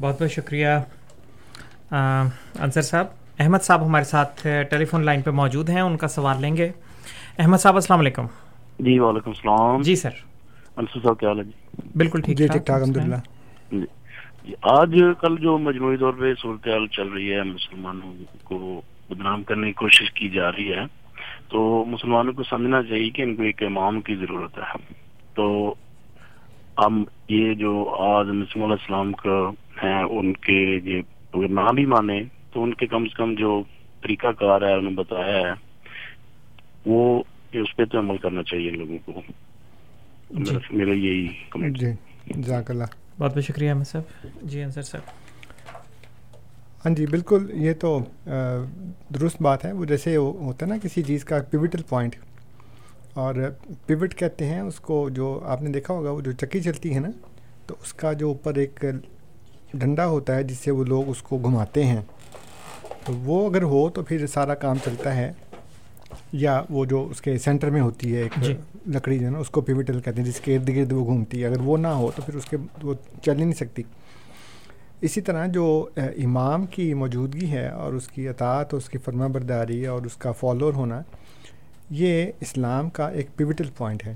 [0.00, 0.68] بہت بہت شکریہ
[1.90, 6.40] انصر صاحب۔ احمد صاحب ہمارے ساتھ ٹیلی فون لائن پہ موجود ہیں ان کا سوال
[6.40, 6.70] لیں گے۔
[7.38, 8.26] احمد صاحب السلام علیکم۔
[8.78, 10.10] جی وعلیکم السلام۔ جی سر۔
[10.76, 13.16] انصر صاحب کیا حال ہے؟ جی بالکل ٹھیک جی ٹھیک ٹھاک الحمد للہ
[13.70, 13.84] جی
[14.44, 18.12] جی آج کل جو مجموعی طور پہ صورتحال چل رہی ہے مسلمانوں
[18.44, 18.80] کو
[19.10, 20.84] بدنام کرنے کی کوشش کی جا رہی ہے
[21.48, 24.92] تو مسلمانوں کو سمجھنا چاہیے کہ ان کو ایک امام کی ضرورت ہے۔
[25.34, 25.74] تو
[26.78, 29.50] ہم یہ جو آج مسلم علیہ السلام کا
[29.82, 31.02] ہیں ان کے یہ
[31.34, 32.22] نہ بھی مانے
[32.52, 33.62] تو ان کے کم سے کم جو
[34.02, 35.52] طریقہ کار ہے انہوں نے بتایا ہے
[36.86, 37.22] وہ
[37.52, 39.20] اس پہ تو عمل کرنا چاہیے لوگوں کو۔
[40.70, 41.86] میرا یہی کمنٹ جی
[42.26, 42.84] جزاک اللہ۔
[43.18, 45.02] بہت بہت شکریہ احمد صاحب۔ جی انصر صاحب۔
[46.84, 47.98] ہاں جی بالکل یہ تو
[49.14, 52.16] درست بات ہے۔ وہ جیسے ہوتا ہے نا کسی چیز کا پیوٹل پوائنٹ
[53.14, 53.34] اور
[53.86, 57.00] پیوٹ کہتے ہیں اس کو جو آپ نے دیکھا ہوگا وہ جو چکی چلتی ہے
[57.00, 57.08] نا
[57.66, 58.84] تو اس کا جو اوپر ایک
[59.74, 62.02] ڈنڈا ہوتا ہے جس سے وہ لوگ اس کو گھماتے ہیں۔
[63.18, 65.32] وہ اگر ہو تو پھر سارا کام چلتا ہے۔
[66.32, 68.56] یا وہ جو اس کے سینٹر میں ہوتی ہے ایک جی۔
[68.86, 71.42] لکڑی جو ہے نا اس کو پیوٹل کہتے ہیں جس کے ارد گرد وہ گھومتی
[71.42, 73.82] ہے۔ اگر وہ نہ ہو تو پھر اس کے وہ چل ہی نہیں سکتی۔
[75.00, 79.26] اسی طرح جو امام کی موجودگی ہے اور اس کی اطاعت اور اس کی فرما
[79.26, 81.02] برداری اور اس کا فالوور ہونا
[81.90, 84.14] یہ اسلام کا ایک پیوٹل پوائنٹ ہے۔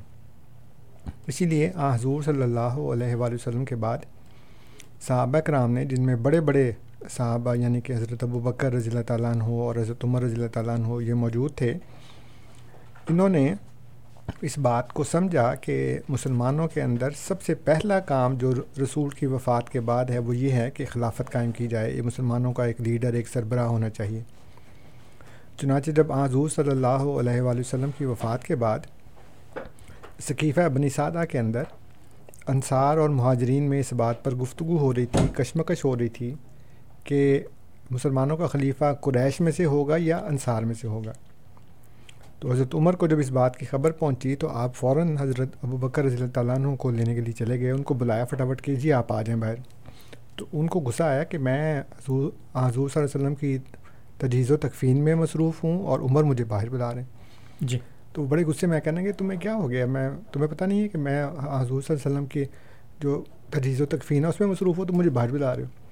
[1.27, 3.99] اسی لیے آ حضور صلی اللہ علیہ وآلہ وسلم کے بعد
[5.07, 6.73] صحابہ کرام نے جن میں بڑے بڑے
[7.11, 10.47] صحابہ یعنی کہ حضرت ابو بکر رضی اللہ تعالیٰ عنہ اور حضرت عمر رضی اللہ
[10.47, 11.73] تعالیٰ عنہ یہ موجود تھے۔
[13.11, 13.55] انہوں نے
[14.43, 18.53] اس بات کو سمجھا کہ مسلمانوں کے اندر سب سے پہلا کام جو
[18.83, 22.03] رسول کی وفات کے بعد ہے وہ یہ ہے کہ خلافت قائم کی جائے۔ یہ
[22.03, 24.23] مسلمانوں کا ایک لیڈر، ایک سربراہ ہونا چاہیے۔
[25.61, 28.79] چنانچہ جب حضور صلی اللہ علیہ وآلہ وسلم کی وفات کے بعد
[30.23, 31.63] ثقیفہ بنی سادہ کے اندر
[32.47, 36.35] انصار اور مہاجرین میں اس بات پر گفتگو ہو رہی تھی، کشمکش ہو رہی تھی
[37.05, 37.41] کہ
[37.91, 41.13] مسلمانوں کا خلیفہ قریش میں سے ہوگا یا انصار میں سے ہوگا۔
[42.41, 45.77] تو حضرت عمر کو جب اس بات کی خبر پہنچی تو آپ فوراً حضرت ابو
[45.77, 48.63] بکر رضی اللہ تعالیٰ عنہ کو لینے کے لیے چلے گئے ان کو بلایا فٹافٹ
[48.63, 49.55] کہ جی آپ آ جائیں باہر۔
[50.37, 53.59] تو ان کو غصہ آیا کہ میں حضور حضور صلی اللہ علیہ وسلم کی
[54.19, 57.09] تجہیز و تکفین میں مصروف ہوں اور عمر مجھے باہر بلا رہے ہیں۔
[57.61, 57.79] جی۔
[58.13, 60.89] تو بڑے غصے میں کہنا کہ تمہیں کیا ہو گیا؟ میں تمہیں پتہ نہیں ہے
[60.89, 62.45] کہ میں حضور صلی اللہ علیہ وسلم کی
[63.01, 65.84] جو تجہیز و تکفین ہے اس میں مصروف ہو تو مجھے باہر بلا رہے ہو۔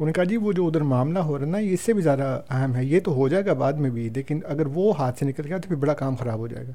[0.00, 1.92] انہوں نے کہا جی وہ جو ادھر معاملہ ہو رہا ہے نا، یہ اس سے
[1.92, 4.98] بھی زیادہ اہم ہے، یہ تو ہو جائے گا بعد میں بھی، لیکن اگر وہ
[4.98, 6.72] ہاتھ سے نکل گیا تو پھر بڑا کام خراب ہو جائے گا۔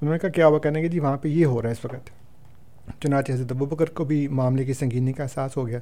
[0.00, 1.84] انہوں نے کہا کیا ہوا کہنے کہ جی وہاں پہ یہ ہو رہا ہے اس
[1.84, 2.10] وقت۔
[3.02, 5.78] چنانچہ حضرت ابو بکر کو بھی معاملے کی سنگینی کا احساس ہو گیا۔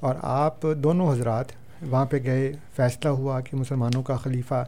[0.00, 1.44] اور آپ دونوں حضرات
[1.90, 4.64] وہاں پہ گئے، فیصلہ ہوا کہ مسلمانوں کا خلیفہ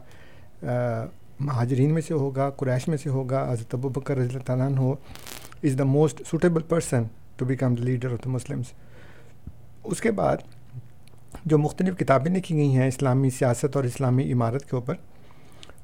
[1.39, 4.91] مہاجرین میں سے ہوگا، قریش میں سے ہوگا، حضرت ابو بکر رضی اللہ تعالیٰ ہو
[5.63, 7.03] is the most suitable person
[7.37, 8.65] to become the leader of the Muslims
[9.83, 10.37] اس کے بعد
[11.45, 14.93] جو مختلف کتابیں لکھی گئی ہیں اسلامی سیاست اور اسلامی عمارت کے اوپر،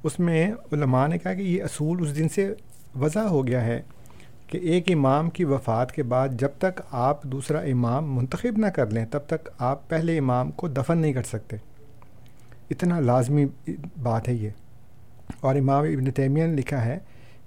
[0.04, 2.54] اس میں علماء نے کہا کہ یہ اصول اس دن سے
[2.95, 3.82] وضع ہو گیا ہے
[4.48, 8.89] کہ ایک امام کی وفات کے بعد جب تک آپ دوسرا امام منتخب نہ کر
[8.89, 11.56] لیں، تب تک آپ پہلے امام کو دفن نہیں کر سکتے۔
[12.70, 13.45] اتنا لازمی
[14.04, 14.50] بات ہے یہ۔
[15.39, 17.00] اور امام ابن تیمیہ نے لکھا ہے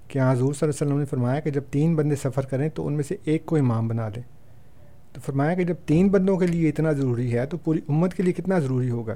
[0.07, 2.87] کہ حضور صلی اللہ علیہ وسلم نے فرمایا کہ جب تین بندے سفر کریں تو
[2.87, 4.23] ان میں سے ایک کو امام بنا لیں
[5.13, 8.23] تو فرمایا کہ جب تین بندوں کے لیے اتنا ضروری ہے تو پوری امت کے
[8.23, 9.15] لیے کتنا ضروری ہوگا؟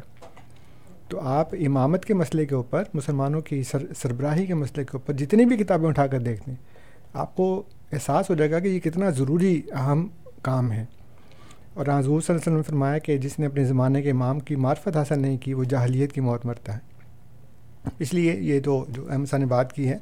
[1.08, 5.14] تو آپ امامت کے مسئلے کے اوپر، مسلمانوں کی سر، سربراہی کے مسئلے کے اوپر
[5.14, 6.56] جتنی بھی کتابیں اٹھا کر دیکھ لیں،
[7.14, 10.08] آپ کو احساس ہو جائے گا کہ یہ کتنا ضروری اہم
[10.42, 10.86] کام ہے۔
[11.74, 14.40] اور حضور صلی اللہ علیہ وسلم نے فرمایا کہ جس نے اپنے زمانے کے امام
[14.40, 16.80] کی معرفت حاصل نہیں کی، وہ جاہلیت کی موت مرتا ہے۔
[18.00, 19.98] اس لیے یہ تو جو احمد صاحب نے بات کی ہے،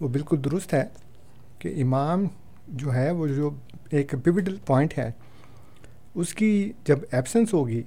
[0.00, 0.84] وہ بالکل درست ہے
[1.58, 2.24] کہ امام
[2.68, 3.50] جو ہے، وہ جو
[3.90, 5.10] ایک پیوٹل پوائنٹ ہے،
[6.14, 7.82] اس کی جب ایبسنس ہوگی،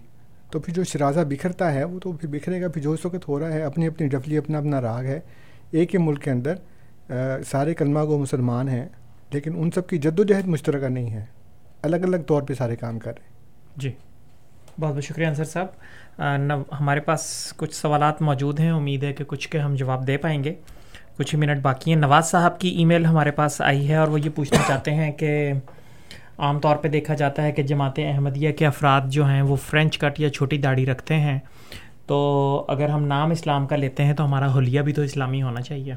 [0.52, 3.28] تو پھر جو شرازہ بکھرتا ہے، وہ تو پھر بکھرے گا، پھر جو اس وقت
[3.28, 5.20] ہو رہا ہے، اپنی اپنی ڈفلی، اپنا اپنا راگ ہے۔
[5.72, 6.56] ایک ہی ملک کے اندر
[7.48, 8.90] سارے کلمہ کو مسلمان ہیں،
[9.34, 11.26] لیکن ان سب کی جد و جہد مشترکہ نہیں ہے۔
[11.82, 13.34] الگ الگ طور پہ سارے کام کر رہے ہیں۔
[13.76, 13.92] جی۔
[14.80, 15.68] بہت بہت شکریہ انصر صاحب۔
[16.80, 20.44] ہمارے پاس کچھ سوالات موجود ہیں۔ امید ہے کہ کچھ کے ہم جواب دے پائیں
[20.44, 20.54] گے۔
[21.18, 24.08] کچھ ہی منٹ باقی ہیں۔ نواز صاحب کی ای میل ہمارے پاس آئی ہے اور
[24.08, 25.54] وہ یہ پوچھنا چاہتے ہیں کہ
[26.38, 29.98] عام طور پہ دیکھا جاتا ہے کہ جماعت احمدیہ کے افراد جو ہیں وہ فرینچ
[29.98, 31.40] کٹ یا چھوٹی داڑھی رکھتے ہیں۔
[32.06, 35.62] تو اگر ہم نام اسلام کا لیتے ہیں تو ہمارا حلیہ بھی تو اسلامی ہونا
[35.62, 35.94] چاہیے۔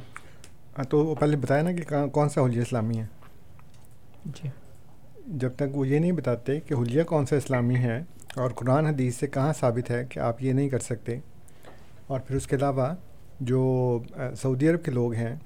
[0.79, 3.07] ہاں تو وہ پہلے بتایا نا کہ کون سا حلیہ اسلامی ہے؟
[4.25, 4.49] جی۔
[5.27, 8.03] جب تک وہ یہ نہیں بتاتے کہ حلیہ کون سا اسلامی ہے
[8.37, 11.19] اور قرآن حدیث سے کہاں ثابت ہے کہ آپ یہ نہیں کر سکتے۔
[12.07, 12.95] اور پھر اس کے علاوہ
[13.41, 13.99] جو
[14.37, 15.37] سعودی عرب کے لوگ ہیں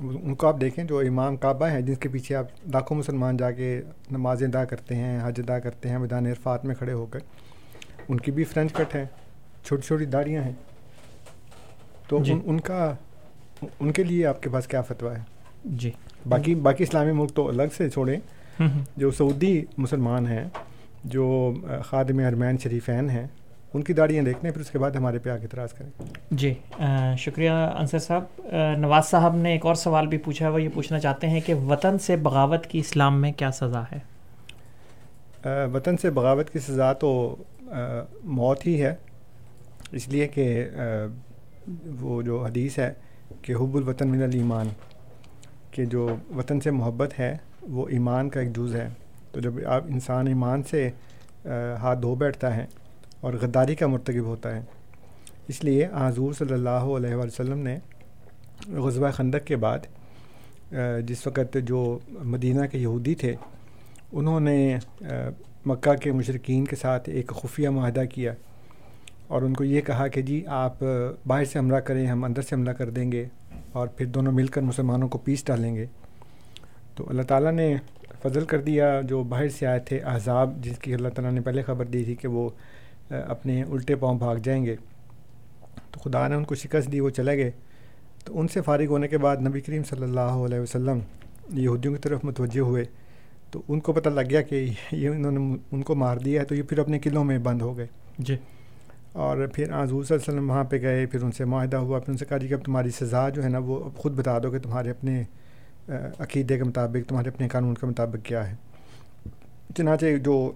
[0.00, 3.50] ان کو آپ دیکھیں جو امام کعبہ ہیں جن کے پیچھے آپ لاکھوں مسلمان جا
[3.50, 7.20] کے نمازیں ادا کرتے ہیں حج ادا کرتے ہیں میدان عرفات میں کھڑے ہو کر
[8.08, 9.06] ان کی بھی فرینچ کٹ ہے
[9.64, 10.52] چھوٹی چھوٹی داڑیاں ہیں۔
[12.08, 12.32] تو جی.
[12.32, 12.94] ان ان کا
[13.80, 15.22] ان کے لیے آپ کے پاس کیا فتویٰ ہے؟
[15.64, 15.90] جی۔
[16.28, 18.20] باقی باقی اسلامی ملک تو الگ سے چھوڑیں۔
[18.96, 20.44] جو سعودی مسلمان ہیں
[21.04, 21.52] جو
[21.84, 23.26] خادم ارمین شریفین ہیں
[23.74, 25.90] ان کی داڑیاں دیکھ لیں پھر اس کے بعد ہمارے پہ آ کے اعتراض کریں۔
[26.30, 26.52] جی
[27.18, 28.46] شکریہ انصر صاحب۔
[28.78, 31.54] نواز صاحب نے ایک اور سوال بھی پوچھا ہے وہ یہ پوچھنا چاہتے ہیں کہ
[31.68, 33.98] وطن سے بغاوت کی اسلام میں کیا سزا ہے؟
[35.72, 37.10] وطن سے بغاوت کی سزا تو
[38.38, 38.94] موت ہی ہے۔
[39.92, 40.64] اس لیے کہ
[42.00, 42.92] وہ جو حدیث ہے
[43.42, 44.68] کہ حب الوطن من الایمان
[45.70, 48.88] کہ جو وطن سے محبت ہے وہ ایمان کا ایک جز ہے۔
[49.32, 50.88] تو جب آپ انسان ایمان سے
[51.80, 52.64] ہاتھ دھو بیٹھتا ہے
[53.20, 54.60] اور غداری کا مرتکب ہوتا ہے۔
[55.48, 57.78] اس لیے حضور صلی اللہ علیہ وسلم نے
[58.68, 59.86] غزوہ خندق کے بعد
[61.06, 63.34] جس وقت جو مدینہ کے یہودی تھے،
[64.12, 64.76] انہوں نے
[65.66, 68.32] مکہ کے مشرقین کے ساتھ ایک خفیہ معاہدہ کیا
[69.26, 70.82] اور ان کو یہ کہا کہ جی آپ
[71.26, 73.24] باہر سے حملہ کریں، ہم اندر سے حملہ کر دیں گے
[73.72, 75.86] اور پھر دونوں مل کر مسلمانوں کو پیس ڈالیں گے۔
[76.94, 77.74] تو اللہ تعالیٰ نے
[78.22, 81.62] فضل کر دیا جو باہر سے آئے تھے احزاب جس کی اللہ تعالیٰ نے پہلے
[81.62, 82.48] خبر دی تھی کہ وہ
[83.10, 84.76] اپنے الٹے پاؤں بھاگ جائیں گے۔
[85.90, 87.50] تو خدا نے ان کو شکست دی وہ چلے گئے۔
[88.24, 90.98] تو ان سے فارغ ہونے کے بعد نبی کریم صلی اللہ علیہ وسلم
[91.52, 92.84] یہودیوں کی طرف متوجہ ہوئے۔
[93.50, 96.46] تو ان کو پتہ لگ گیا کہ یہ انہوں نے ان کو مار دیا ہے
[96.46, 97.86] تو یہ پھر اپنے قلعوں میں بند ہو گئے۔
[98.18, 98.36] جی۔
[99.12, 101.98] اور پھر حضور صلی اللہ علیہ وسلم وہاں پہ گئے پھر ان سے معاہدہ ہوا
[101.98, 104.38] پھر ان سے کہا جی کہ اب تمہاری سزا جو ہے نا وہ خود بتا
[104.38, 105.22] دو کہ تمہارے اپنے
[106.18, 108.54] عقیدے کے مطابق تمہارے اپنے قانون کے مطابق کیا ہے۔
[109.76, 110.52] چنانچہ جو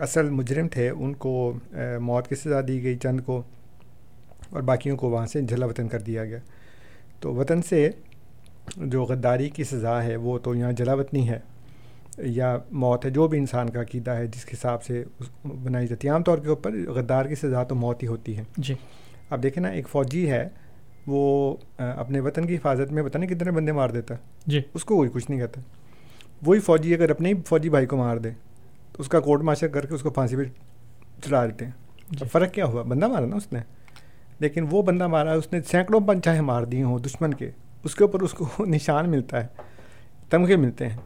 [0.00, 1.52] اصل مجرم تھے ان کو
[2.00, 3.42] موت کی سزا دی گئی چند کو
[4.50, 6.38] اور باقیوں کو وہاں سے جھلا وطن کر دیا گیا۔
[7.20, 7.90] تو وطن سے
[8.76, 11.38] جو غداری کی سزا ہے وہ تو یہاں جلا وطنی ہے
[12.18, 15.04] یا موت ہے جو بھی انسان کا عقیدہ ہے جس کے حساب سے
[15.44, 18.42] بنائی جاتی ہے۔ عام طور کے اوپر غدار کی سزا تو موت ہی ہوتی ہے۔
[18.56, 18.74] جی۔
[19.30, 20.48] اب دیکھیں نا ایک فوجی ہے
[21.06, 24.14] وہ اپنے وطن کی حفاظت میں نہیں کتنے بندے مار دیتا۔
[24.46, 25.60] جی۔ اس کو کوئی کچھ نہیں کہتا۔
[26.46, 28.30] وہی فوجی اگر اپنے ہی فوجی بھائی کو مار دے
[29.00, 30.42] اس کا کوٹ مارشل کر کے اس کو پھانسی پہ
[31.24, 31.72] چڑھا دیتے ہیں۔
[32.10, 33.58] جی۔ فرق کیا ہوا؟ بندہ مارا نا اس نے۔
[34.38, 37.50] لیکن وہ بندہ مارا اس نے سینکڑوں پن چاہے مار دیے ہوں دشمن کے۔
[37.84, 39.46] اس کے اوپر اس کو نشان ملتا ہے
[40.30, 40.96] تمغے ملتے ہیں۔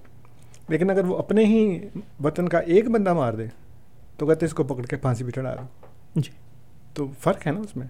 [0.68, 1.78] لیکن اگر وہ اپنے ہی
[2.24, 3.46] وطن کا ایک بندہ مار دے
[4.16, 6.30] تو کہتے اس کو پکڑ کے پھانسی پہ چڑھا دو۔ جی۔
[6.94, 7.86] تو فرق ہے نا اس میں۔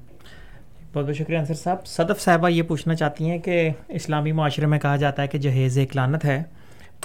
[0.92, 4.78] بہت بہت شکریہ انصر صاحب۔ صدف صاحبہ یہ پوچھنا چاہتی ہیں کہ اسلامی معاشرے میں
[4.78, 6.42] کہا جاتا ہے کہ جہیز ایک لانت ہے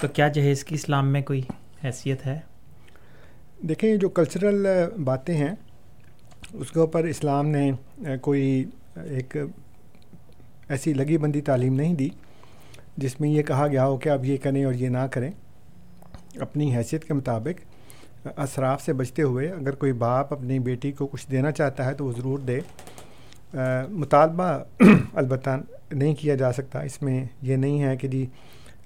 [0.00, 1.42] تو کیا جہیز کی اسلام میں کوئی
[1.84, 2.49] حیثیت ہے؟
[3.68, 4.66] دیکھیں جو کلچرل
[5.04, 5.54] باتیں ہیں،
[6.52, 7.70] اس کے اوپر اسلام نے
[8.20, 9.36] کوئی ایک
[10.68, 12.08] ایسی لگی بندی تعلیم نہیں دی،
[12.96, 15.30] جس میں یہ کہا گیا ہو کہ آپ یہ کریں اور یہ نہ کریں۔
[16.40, 21.30] اپنی حیثیت کے مطابق اثراف سے بچتے ہوئے اگر کوئی باپ اپنی بیٹی کو کچھ
[21.30, 22.60] دینا چاہتا ہے تو وہ ضرور دے۔
[23.88, 24.58] مطالبہ
[25.14, 25.50] البتہ
[25.92, 28.26] نہیں کیا جا سکتا۔ اس میں یہ نہیں ہے کہ جی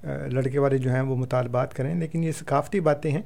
[0.04, 3.22] لڑکے والے جو ہیں وہ مطالبات کریں، لیکن یہ ثقافتی باتیں ہیں۔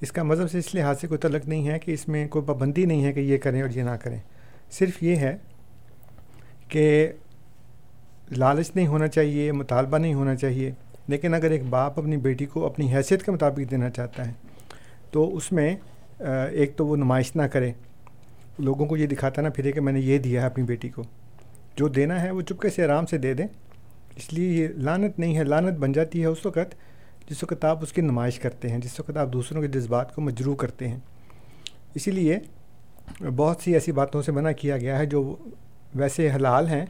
[0.00, 2.44] اس کا مذہب سے اس لحاظ سے کوئی تعلق نہیں ہے کہ اس میں کوئی
[2.44, 4.18] پابندی نہیں ہے کہ یہ کریں اور یہ نہ کریں۔
[4.70, 5.36] صرف یہ ہے
[6.68, 7.12] کہ
[8.36, 10.70] لالچ نہیں ہونا چاہیے، مطالبہ نہیں ہونا چاہیے،
[11.08, 14.32] لیکن اگر ایک باپ اپنی بیٹی کو اپنی حیثیت کے مطابق دینا چاہتا ہے،
[15.10, 15.76] تو اس میں
[16.52, 17.72] ایک تو وہ نمائش نہ کرے۔
[18.58, 21.02] لوگوں کو یہ دکھاتا نہ پھرے کہ میں نے یہ دیا ہے اپنی بیٹی کو۔
[21.76, 23.46] جو دینا ہے وہ چپکے سے آرام سے دے دیں۔
[24.16, 26.74] اس لیے یہ لانت نہیں ہے لانت بن جاتی ہے اس وقت
[27.30, 30.20] جس وقت آپ اس کی نمائش کرتے ہیں، جس وقت آپ دوسروں کے جذبات کو
[30.22, 30.98] مجروح کرتے ہیں۔
[31.94, 32.38] اسی لیے
[33.36, 35.36] بہت سی ایسی باتوں سے منع کیا گیا ہے جو
[35.94, 36.86] ویسے حلال ہیں،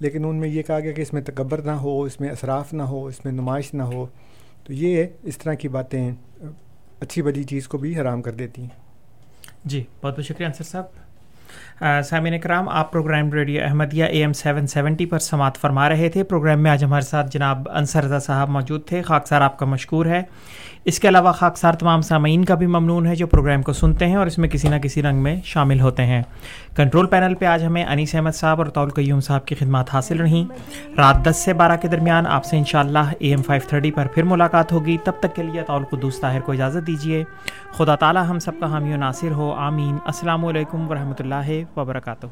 [0.00, 2.72] لیکن ان میں یہ کہا گیا کہ اس میں تکبر نہ ہو، اس میں اصراف
[2.72, 4.06] نہ ہو، اس میں نمائش نہ ہو۔
[4.64, 6.12] تو یہ اس طرح کی باتیں
[7.00, 8.68] اچھی بڑی چیز کو بھی حرام کر دیتی ہیں۔
[9.64, 10.84] جی بہت بہت شکریہ انصر صاحب۔
[12.04, 16.24] سامعین کرام، آپ programme radio Ahmadiyya A M seven seventy پر سماعت فرما رہے تھے۔
[16.24, 19.66] پروگرام میں آج ہمارے ساتھ جناب انصر رضا صاحب موجود تھے۔ خاک سار آپ کا
[19.66, 20.22] مشکور ہے۔
[20.84, 24.16] اس کے علاوہ خاکسار تمام سامعین کا بھی ممنون ہے جو پروگرام کو سنتے ہیں
[24.16, 26.22] اور اس میں کسی نہ کسی رنگ میں شامل ہوتے ہیں۔
[26.76, 30.20] کنٹرول پینل پہ آج ہمیں انیس احمد صاحب اور طول قیوم صاحب کی خدمات حاصل
[30.20, 30.44] رہیں۔
[30.96, 34.22] رات دس سے بارہ کے درمیان آپ سے انشاءاللہ اے ایم فائیو تھرٹی پر پھر
[34.22, 37.24] ملاقات ہوگی۔ تب تک کے لیے طول قدوس طاہر کو اجازت دیجیے۔
[37.72, 42.26] خدا تعالیٰ ہم سب کا حامی و ناصر ہو۔ آمین۔ السلام علیکم ورحمۃ اللہ وبرکاتہ۔